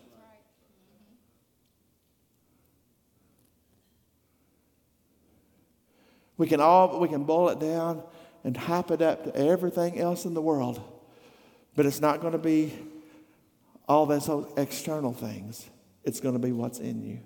We 6.43 6.49
can 6.49 6.61
all 6.61 6.99
we 6.99 7.07
can 7.07 7.22
boil 7.22 7.51
it 7.51 7.61
down 7.61 8.03
and 8.43 8.57
hype 8.57 8.90
it 8.90 9.01
up 9.01 9.22
to 9.22 9.36
everything 9.36 10.01
else 10.01 10.24
in 10.24 10.34
the 10.34 10.43
world. 10.43 10.82
But 11.76 11.86
it's 11.86 12.01
not 12.01 12.20
going 12.20 12.32
to 12.32 12.38
be 12.40 12.76
all 13.88 14.07
those 14.07 14.28
external 14.57 15.12
things. 15.12 15.70
It's 16.03 16.18
going 16.18 16.34
to 16.34 16.40
be 16.40 16.51
what's 16.51 16.80
in 16.80 17.01
you 17.01 17.20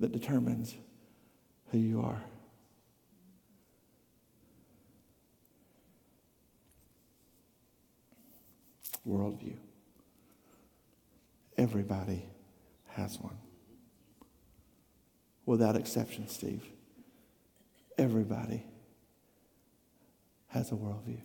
that 0.00 0.12
determines 0.12 0.74
who 1.72 1.78
you 1.78 2.02
are. 2.02 2.22
Worldview. 9.08 9.56
Everybody 11.56 12.22
has 12.88 13.18
one. 13.18 13.38
Without 15.50 15.74
exception, 15.74 16.28
Steve. 16.28 16.62
Everybody 17.98 18.62
has 20.46 20.70
a 20.70 20.76
worldview. 20.76 21.22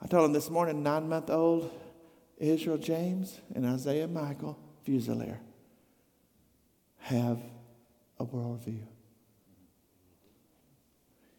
I 0.00 0.06
told 0.06 0.24
him 0.24 0.32
this 0.32 0.48
morning, 0.48 0.82
nine 0.82 1.06
month 1.06 1.28
old 1.28 1.70
Israel 2.38 2.78
James 2.78 3.38
and 3.54 3.66
Isaiah 3.66 4.08
Michael 4.08 4.58
Fusilier 4.86 5.36
have 7.00 7.38
a 8.18 8.24
worldview. 8.24 8.86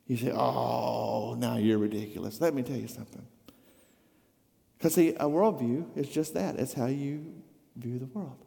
You 0.06 0.18
say, 0.18 0.32
oh, 0.32 1.34
now 1.36 1.58
you're 1.58 1.80
ridiculous. 1.80 2.40
Let 2.40 2.54
me 2.54 2.62
tell 2.62 2.78
you 2.78 2.88
something. 2.88 3.26
Because, 4.78 4.94
see, 4.94 5.16
a 5.16 5.26
worldview 5.26 5.98
is 5.98 6.10
just 6.10 6.36
that 6.36 6.60
it's 6.60 6.74
how 6.74 6.86
you 6.86 7.42
view 7.76 7.98
the 7.98 8.06
world. 8.06 8.46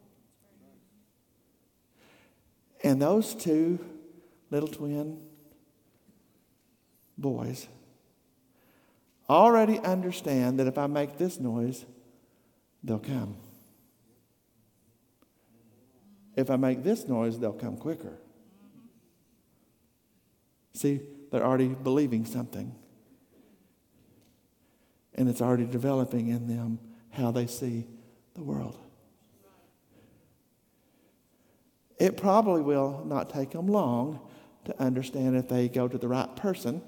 And 2.85 3.01
those 3.01 3.33
two 3.33 3.79
little 4.51 4.69
twin 4.69 5.19
boys 7.17 7.67
already 9.27 9.79
understand 9.79 10.59
that 10.59 10.67
if 10.67 10.77
I 10.77 10.85
make 10.85 11.17
this 11.17 11.39
noise, 11.39 11.83
they'll 12.83 12.99
come. 12.99 13.37
If 16.35 16.51
I 16.51 16.57
make 16.57 16.83
this 16.83 17.07
noise, 17.07 17.39
they'll 17.39 17.53
come 17.53 17.75
quicker. 17.75 18.19
See, 20.73 21.01
they're 21.31 21.43
already 21.43 21.69
believing 21.69 22.23
something. 22.23 22.75
And 25.15 25.27
it's 25.27 25.41
already 25.41 25.65
developing 25.65 26.27
in 26.27 26.47
them 26.47 26.77
how 27.09 27.31
they 27.31 27.47
see 27.47 27.87
the 28.35 28.43
world. 28.43 28.77
It 31.97 32.17
probably 32.17 32.61
will 32.61 33.03
not 33.05 33.29
take 33.29 33.51
them 33.51 33.67
long 33.67 34.19
to 34.65 34.81
understand 34.81 35.35
if 35.35 35.47
they 35.47 35.69
go 35.69 35.87
to 35.87 35.97
the 35.97 36.07
right 36.07 36.35
person. 36.35 36.81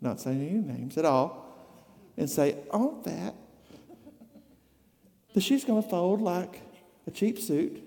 Not 0.00 0.20
saying 0.20 0.40
any 0.40 0.78
names 0.78 0.96
at 0.96 1.04
all. 1.04 1.46
And 2.16 2.28
say, 2.28 2.56
on 2.70 3.02
that, 3.04 3.34
the 5.34 5.40
shoe's 5.40 5.64
going 5.64 5.82
to 5.82 5.88
fold 5.88 6.20
like 6.20 6.60
a 7.06 7.10
cheap 7.10 7.38
suit. 7.38 7.82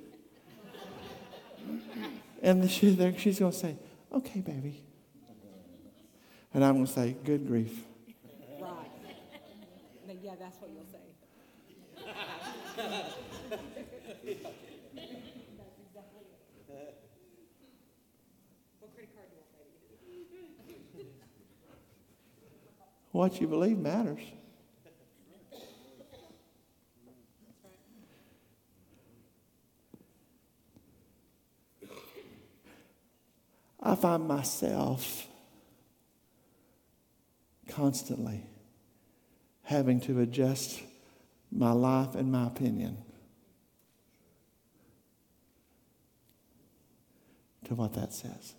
And 2.41 2.61
the 2.61 2.67
shoe 2.67 2.93
there, 2.93 3.17
she's 3.17 3.39
going 3.39 3.51
to 3.51 3.57
say, 3.57 3.78
okay, 4.11 4.41
baby. 4.41 4.84
And 6.53 6.63
I'm 6.63 6.76
going 6.76 6.86
to 6.86 6.91
say, 6.91 7.15
good 7.24 7.47
grief. 7.47 7.84
Right. 8.59 8.89
Yeah, 10.21 10.36
that's 10.39 10.61
what 10.61 10.71
you'll 10.71 10.86
say. 10.86 10.93
What 23.13 23.39
you 23.39 23.47
believe 23.47 23.78
matters. 23.78 24.24
I 33.80 33.93
find 33.93 34.28
myself 34.28 35.28
constantly 37.67 38.41
having 39.61 40.01
to 40.01 40.21
adjust 40.21 40.82
my 41.56 41.72
life 41.72 42.16
and 42.16 42.32
my 42.32 42.47
opinion 42.47 42.97
to 47.66 47.76
what 47.76 47.93
that 47.93 48.14
says. 48.14 48.56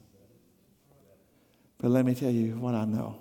But 1.78 1.90
let 1.90 2.06
me 2.06 2.14
tell 2.14 2.30
you 2.30 2.52
what 2.56 2.74
I 2.74 2.84
know 2.84 3.18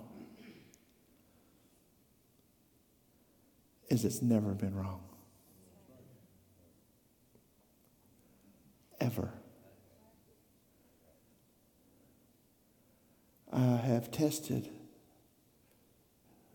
is 3.90 4.06
it's 4.06 4.22
never 4.22 4.54
been 4.54 4.76
wrong. 4.76 5.02
Ever. 9.00 9.32
I 13.52 13.60
have 13.60 14.12
tested 14.12 14.70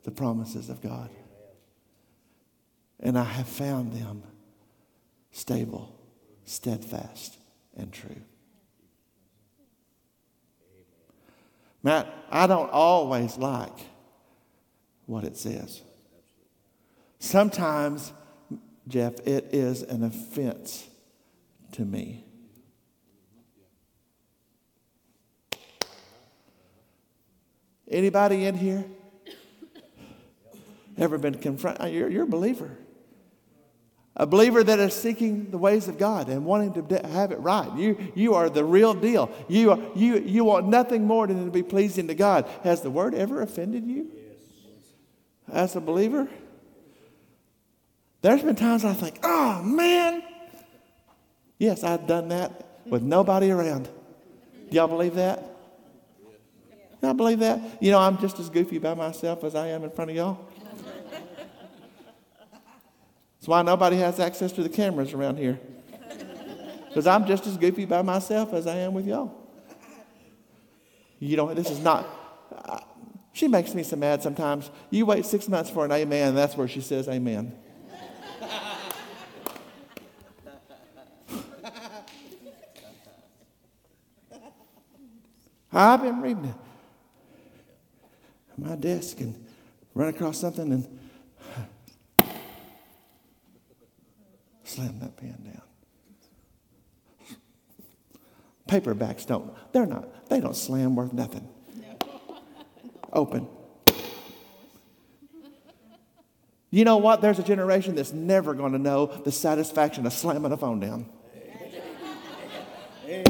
the 0.05 0.11
promises 0.11 0.69
of 0.69 0.81
God. 0.81 1.11
And 3.01 3.19
I 3.19 3.25
have 3.25 3.49
found 3.49 3.93
them 3.93 4.23
stable, 5.31 5.95
steadfast, 6.45 7.39
and 7.77 7.93
true. 7.93 8.23
Matt, 11.83 12.13
I 12.31 12.47
don't 12.47 12.71
always 12.71 13.39
like 13.39 13.79
what 15.07 15.25
it 15.25 15.37
says. 15.37 15.83
Sometimes, 17.21 18.13
Jeff, 18.87 19.15
it 19.27 19.51
is 19.53 19.83
an 19.83 20.03
offense 20.03 20.89
to 21.73 21.85
me. 21.85 22.25
Anybody 27.91 28.45
in 28.45 28.55
here 28.55 28.85
ever 30.99 31.17
been 31.17 31.37
confronted? 31.37 31.93
You're, 31.95 32.11
you're 32.11 32.25
a 32.25 32.27
believer. 32.27 32.77
A 34.21 34.27
believer 34.27 34.65
that 34.65 34.81
is 34.81 34.95
seeking 34.95 35.51
the 35.51 35.59
ways 35.59 35.87
of 35.87 35.97
God 35.97 36.29
and 36.29 36.45
wanting 36.45 36.73
to 36.89 37.07
have 37.07 37.31
it 37.31 37.39
right. 37.39 37.73
You, 37.77 37.97
you 38.17 38.35
are 38.35 38.51
the 38.51 38.65
real 38.65 38.93
deal. 38.93 39.31
You, 39.47 39.71
are, 39.71 39.79
you, 39.95 40.19
you 40.19 40.43
want 40.43 40.67
nothing 40.67 41.05
more 41.05 41.29
than 41.29 41.45
to 41.45 41.51
be 41.53 41.63
pleasing 41.63 42.09
to 42.09 42.17
God. 42.17 42.49
Has 42.65 42.81
the 42.81 42.91
word 42.91 43.15
ever 43.15 43.43
offended 43.43 43.87
you? 43.87 44.11
As 45.53 45.77
a 45.77 45.81
believer? 45.81 46.29
There's 48.21 48.43
been 48.43 48.57
times 48.57 48.85
I 48.85 48.93
think, 48.93 49.21
oh 49.23 49.63
man. 49.63 50.25
Yes, 51.59 51.85
I've 51.85 52.07
done 52.09 52.29
that 52.29 52.83
with 52.87 53.03
nobody 53.03 53.53
around. 53.53 53.85
Do 53.85 54.77
y'all 54.77 54.89
believe 54.89 55.15
that? 55.15 55.45
Y'all 57.03 57.15
believe 57.15 57.39
that? 57.39 57.61
You 57.81 57.93
know, 57.93 58.01
I'm 58.01 58.19
just 58.19 58.41
as 58.41 58.51
goofy 58.51 58.79
by 58.79 58.95
myself 58.95 59.45
as 59.45 59.55
I 59.55 59.69
am 59.69 59.85
in 59.85 59.91
front 59.91 60.11
of 60.11 60.17
y'all. 60.17 60.49
That's 63.39 63.49
why 63.49 63.63
nobody 63.63 63.97
has 63.97 64.19
access 64.19 64.51
to 64.53 64.63
the 64.63 64.69
cameras 64.69 65.13
around 65.13 65.39
here. 65.39 65.59
Because 66.89 67.07
I'm 67.07 67.27
just 67.27 67.47
as 67.47 67.59
goofy 67.59 67.85
by 67.85 68.01
myself 68.01 68.55
as 68.55 68.67
I 68.67 68.79
am 68.79 68.95
with 68.95 69.07
y'all. 69.07 69.31
You 71.21 71.37
know, 71.37 71.53
this 71.53 71.71
is 71.71 71.81
not. 71.81 72.07
Uh, 72.51 72.81
she 73.33 73.47
makes 73.47 73.75
me 73.75 73.83
so 73.83 73.97
mad 73.97 74.23
sometimes. 74.23 74.71
You 74.91 75.05
wait 75.05 75.27
six 75.27 75.49
months 75.49 75.69
for 75.71 75.85
an 75.85 75.93
amen, 75.93 76.29
and 76.29 76.37
that's 76.37 76.57
where 76.57 76.67
she 76.67 76.81
says 76.81 77.07
amen. 77.07 77.55
I've 85.73 86.03
been 86.03 86.23
reading 86.23 86.55
my 88.57 88.75
desk 88.75 89.21
and 89.21 89.47
run 89.95 90.09
across 90.09 90.39
something 90.39 90.73
and 90.73 90.99
slam 94.79 95.01
that 95.01 95.17
pen 95.17 95.37
down. 95.45 95.63
Paperbacks 98.69 99.27
don't, 99.27 99.53
they're 99.73 99.87
not, 99.87 100.29
they 100.29 100.41
don't 100.41 100.55
slam 100.55 100.95
worth 100.95 101.13
nothing. 101.13 101.49
Open. 103.13 103.49
You 106.71 106.85
know 106.85 106.99
what? 106.99 107.23
There's 107.23 107.39
a 107.39 107.43
generation 107.43 107.95
that's 107.95 108.13
never 108.13 108.55
going 108.55 108.73
to 108.73 108.79
know 108.79 109.07
the 109.07 109.33
satisfaction 109.33 110.07
of 110.07 110.13
slamming 110.13 110.53
a 110.53 110.57
phone 110.57 110.81
down. 110.81 111.09
Amen, 113.05 113.25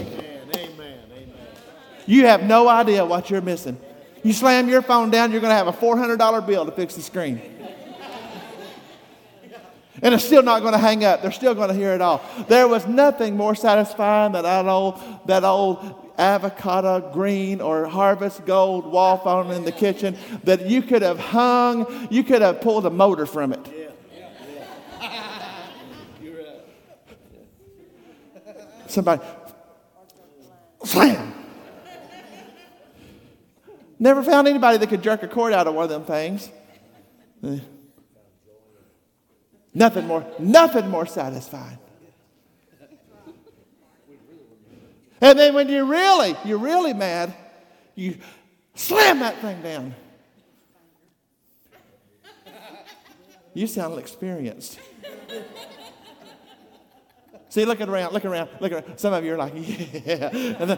amen, 0.57 1.01
amen. 1.13 1.37
You 2.05 2.27
have 2.27 2.43
no 2.43 2.69
idea 2.69 3.07
what 3.07 3.31
you're 3.31 3.41
missing. 3.41 3.81
You 4.25 4.33
slam 4.33 4.69
your 4.69 4.83
phone 4.83 5.11
down, 5.11 5.31
you're 5.31 5.41
going 5.41 5.53
to 5.53 5.57
have 5.57 5.69
a 5.69 5.73
$400 5.73 6.47
bill 6.47 6.67
to 6.67 6.73
fix 6.73 6.97
the 6.97 7.03
screen. 7.03 7.41
And 10.03 10.15
it's 10.15 10.25
still 10.25 10.43
not 10.43 10.61
going 10.61 10.73
to 10.73 10.79
hang 10.79 11.05
up. 11.05 11.23
They're 11.23 11.33
still 11.33 11.55
going 11.55 11.69
to 11.69 11.75
hear 11.75 11.93
it 11.93 12.01
all. 12.01 12.23
There 12.49 12.69
was 12.69 12.87
nothing 12.87 13.37
more 13.37 13.55
satisfying 13.55 14.33
than 14.33 14.45
that 14.45 14.67
old, 14.67 15.01
that 15.27 15.45
old 15.45 16.09
avocado 16.19 17.13
green 17.13 17.61
or 17.61 17.87
harvest 17.87 18.45
gold 18.45 18.87
wall 18.87 19.19
phone 19.19 19.51
in 19.53 19.65
the 19.65 19.73
kitchen 19.73 20.17
that 20.45 20.67
you 20.67 20.83
could 20.83 21.03
have 21.03 21.19
hung, 21.19 22.09
you 22.11 22.25
could 22.25 22.43
have 22.43 22.61
pulled 22.61 22.85
a 22.87 22.91
motor 22.91 23.25
from 23.27 23.53
it. 23.53 23.93
Somebody, 28.89 29.23
slam. 30.85 31.35
Never 34.01 34.23
found 34.23 34.47
anybody 34.47 34.79
that 34.79 34.87
could 34.89 35.03
jerk 35.03 35.25
a 35.25 35.29
cord 35.29 35.53
out 35.53 35.67
of 35.67 35.75
one 35.75 35.85
of 35.85 35.91
them 35.91 36.05
things. 36.05 36.51
Eh. 37.43 37.59
Nothing 39.75 40.07
more, 40.07 40.27
nothing 40.39 40.89
more 40.89 41.07
satisfying. 41.07 41.79
And 45.21 45.39
then 45.39 45.55
when 45.55 45.69
you're 45.69 45.85
really, 45.85 46.37
you're 46.45 46.59
really 46.59 46.95
mad, 46.95 47.35
you 47.95 48.19
slam 48.75 49.19
that 49.21 49.39
thing 49.41 49.61
down. 49.63 49.95
You 53.55 53.67
sound 53.67 53.99
experienced. 53.99 54.79
See, 57.49 57.65
looking 57.65 57.89
around, 57.89 58.13
looking 58.13 58.31
around, 58.31 58.51
look 58.61 58.73
around. 58.73 58.99
Some 58.99 59.15
of 59.15 59.25
you 59.25 59.35
are 59.35 59.39
like, 59.39 59.53
yeah. 59.57 60.29
And 60.33 60.71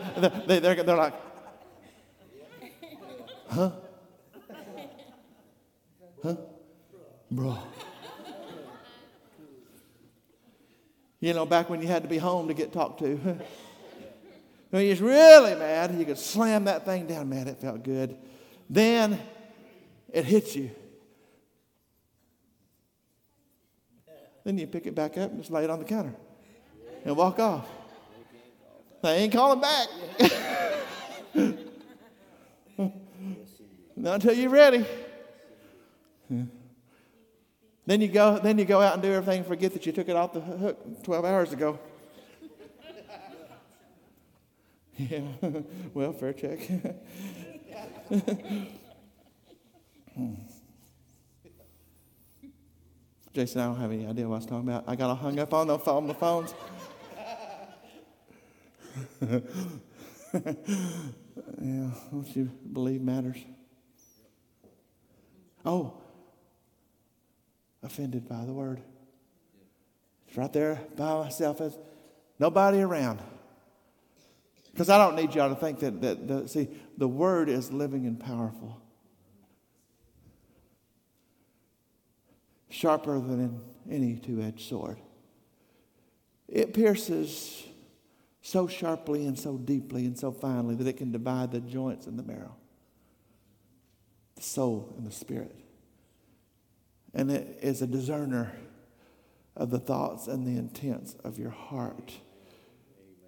they, 0.47 0.61
they're, 0.61 0.83
they're 0.83 0.97
like, 0.97 1.15
huh? 3.51 3.73
Huh? 6.23 6.37
Bro. 7.31 7.59
You 11.21 11.35
know, 11.35 11.45
back 11.45 11.69
when 11.69 11.83
you 11.83 11.89
had 11.89 12.03
to 12.03 12.09
be 12.09 12.17
home 12.19 12.49
to 12.49 12.55
get 12.55 12.73
talked 12.73 13.01
to. 13.01 13.17
when 14.71 14.83
you 14.83 14.89
was 14.91 15.03
really 15.03 15.55
mad, 15.55 15.95
you 15.95 16.07
could 16.07 16.19
slam 16.19 16.65
that 16.65 16.87
thing 16.87 17.07
down. 17.07 17.29
Man, 17.29 17.47
it 17.47 17.61
felt 17.61 17.85
good. 17.85 18.17
Then 18.71 19.21
it 20.09 20.25
hits 20.25 20.57
you. 20.57 20.71
Then 24.45 24.57
you 24.57 24.67
pick 24.67 24.87
it 24.87 24.95
back 24.95 25.19
up 25.19 25.31
and 25.31 25.41
just 25.41 25.51
lay 25.51 25.65
it 25.65 25.71
on 25.71 25.79
the 25.79 25.85
counter 25.85 26.15
and 27.05 27.15
walk 27.15 27.39
off. 27.39 27.69
They 29.03 29.17
ain't 29.17 29.33
calling 29.33 29.61
back. 29.61 29.89
Not 33.97 34.15
until 34.15 34.33
you're 34.33 34.51
ready. 34.51 34.87
Then 37.91 38.01
you 38.01 38.07
go, 38.07 38.39
then 38.39 38.57
you 38.57 38.65
go 38.65 38.81
out 38.81 38.95
and 38.95 39.03
do 39.03 39.13
everything 39.13 39.39
and 39.39 39.47
forget 39.49 39.73
that 39.73 39.85
you 39.85 39.91
took 39.91 40.09
it 40.09 40.15
off 40.15 40.33
the 40.33 40.39
hook 40.39 41.03
12 41.03 41.25
hours 41.25 41.53
ago. 41.53 41.77
yeah, 44.97 45.23
well, 45.93 46.13
fair 46.13 46.33
check. 46.33 46.61
Jason, 53.33 53.61
I 53.61 53.65
don't 53.65 53.81
have 53.81 53.91
any 53.91 54.07
idea 54.07 54.29
what 54.29 54.37
I 54.37 54.39
was 54.39 54.47
talking 54.47 54.69
about. 54.69 54.85
I 54.87 54.95
got 54.95 55.11
all 55.11 55.17
hung 55.17 55.41
up 55.41 55.53
on 55.53 55.67
the, 55.67 55.77
on 55.79 56.07
the 56.07 56.15
phones. 56.15 56.55
yeah, 61.61 61.91
what 62.11 62.37
you 62.37 62.53
believe 62.73 63.03
matters. 63.03 63.39
Oh, 65.65 66.00
offended 67.83 68.29
by 68.29 68.45
the 68.45 68.53
word. 68.53 68.81
It's 70.29 70.37
right 70.37 70.53
there 70.53 70.81
by 70.97 71.25
myself 71.25 71.61
as 71.61 71.77
nobody 72.39 72.81
around. 72.81 73.21
Because 74.73 74.89
I 74.89 74.99
don't 74.99 75.17
need 75.17 75.35
y'all 75.35 75.49
to 75.49 75.61
think 75.61 75.81
that, 75.81 76.01
that 76.01 76.29
the, 76.29 76.49
see, 76.49 76.69
the 76.97 77.09
word 77.09 77.49
is 77.49 77.73
living 77.73 78.07
and 78.07 78.19
powerful. 78.19 78.81
Sharper 82.69 83.19
than 83.19 83.61
any 83.91 84.17
two 84.17 84.41
edged 84.41 84.69
sword. 84.69 84.99
It 86.47 86.73
pierces 86.73 87.65
so 88.43 88.69
sharply 88.69 89.27
and 89.27 89.39
so 89.39 89.57
deeply 89.57 90.05
and 90.07 90.17
so 90.17 90.31
finely 90.31 90.77
that 90.77 90.87
it 90.87 90.97
can 90.97 91.11
divide 91.11 91.51
the 91.51 91.61
joints 91.61 92.07
and 92.07 92.19
the 92.19 92.23
marrow, 92.23 92.55
the 94.37 94.43
soul 94.43 94.95
and 94.97 95.07
the 95.07 95.13
spirit 95.13 95.60
and 97.15 97.31
it 97.31 97.59
is 97.63 97.83
a 97.83 97.87
discerner 97.87 98.53
of 99.57 99.71
the 99.71 99.79
thoughts 99.79 100.27
and 100.27 100.47
the 100.47 100.59
intents 100.59 101.15
of 101.25 101.39
your 101.39 101.51
heart. 101.51 102.13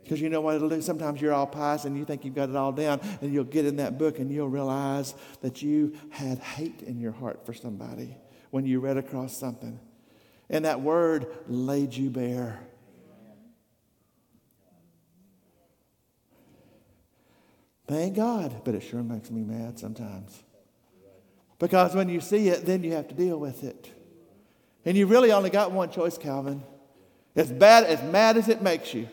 Because 0.02 0.20
you 0.20 0.28
know 0.28 0.40
what 0.40 0.56
it'll 0.56 0.68
do? 0.68 0.82
Sometimes 0.82 1.20
you're 1.20 1.32
all 1.32 1.46
pious 1.46 1.84
and 1.84 1.96
you 1.96 2.04
think 2.04 2.24
you've 2.24 2.34
got 2.34 2.48
it 2.48 2.56
all 2.56 2.72
down, 2.72 3.00
and 3.20 3.32
you'll 3.32 3.44
get 3.44 3.66
in 3.66 3.76
that 3.76 3.98
book 3.98 4.18
and 4.18 4.30
you'll 4.32 4.48
realize 4.48 5.14
that 5.42 5.62
you 5.62 5.94
had 6.10 6.38
hate 6.38 6.82
in 6.82 6.98
your 6.98 7.12
heart 7.12 7.46
for 7.46 7.52
somebody 7.52 8.16
when 8.50 8.66
you 8.66 8.80
read 8.80 8.96
across 8.96 9.36
something. 9.36 9.78
And 10.50 10.64
that 10.64 10.80
word 10.80 11.26
laid 11.46 11.94
you 11.94 12.10
bare. 12.10 12.60
Thank 17.86 18.16
God, 18.16 18.62
but 18.64 18.74
it 18.74 18.82
sure 18.82 19.02
makes 19.02 19.30
me 19.30 19.42
mad 19.42 19.78
sometimes. 19.78 20.42
Because 21.62 21.94
when 21.94 22.08
you 22.08 22.20
see 22.20 22.48
it, 22.48 22.66
then 22.66 22.82
you 22.82 22.90
have 22.94 23.06
to 23.06 23.14
deal 23.14 23.38
with 23.38 23.62
it. 23.62 23.88
And 24.84 24.96
you 24.96 25.06
really 25.06 25.30
only 25.30 25.48
got 25.48 25.70
one 25.70 25.92
choice, 25.92 26.18
Calvin. 26.18 26.64
As 27.36 27.52
bad, 27.52 27.84
as 27.84 28.02
mad 28.02 28.36
as 28.36 28.48
it 28.48 28.62
makes 28.62 28.92
you. 28.92 29.08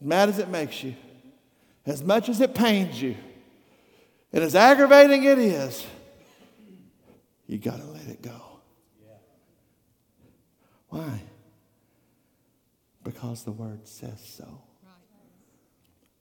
As 0.00 0.06
mad 0.06 0.30
as 0.30 0.38
it 0.38 0.48
makes 0.48 0.82
you. 0.82 0.94
As 1.84 2.02
much 2.02 2.30
as 2.30 2.40
it 2.40 2.54
pains 2.54 3.02
you. 3.02 3.14
And 4.32 4.42
as 4.42 4.54
aggravating 4.54 5.24
it 5.24 5.38
is, 5.38 5.86
you 7.46 7.58
got 7.58 7.76
to 7.76 7.84
let 7.84 8.06
it 8.06 8.22
go. 8.22 8.40
Why? 10.88 11.20
Because 13.04 13.44
the 13.44 13.52
word 13.52 13.86
says 13.86 14.18
so. 14.34 14.62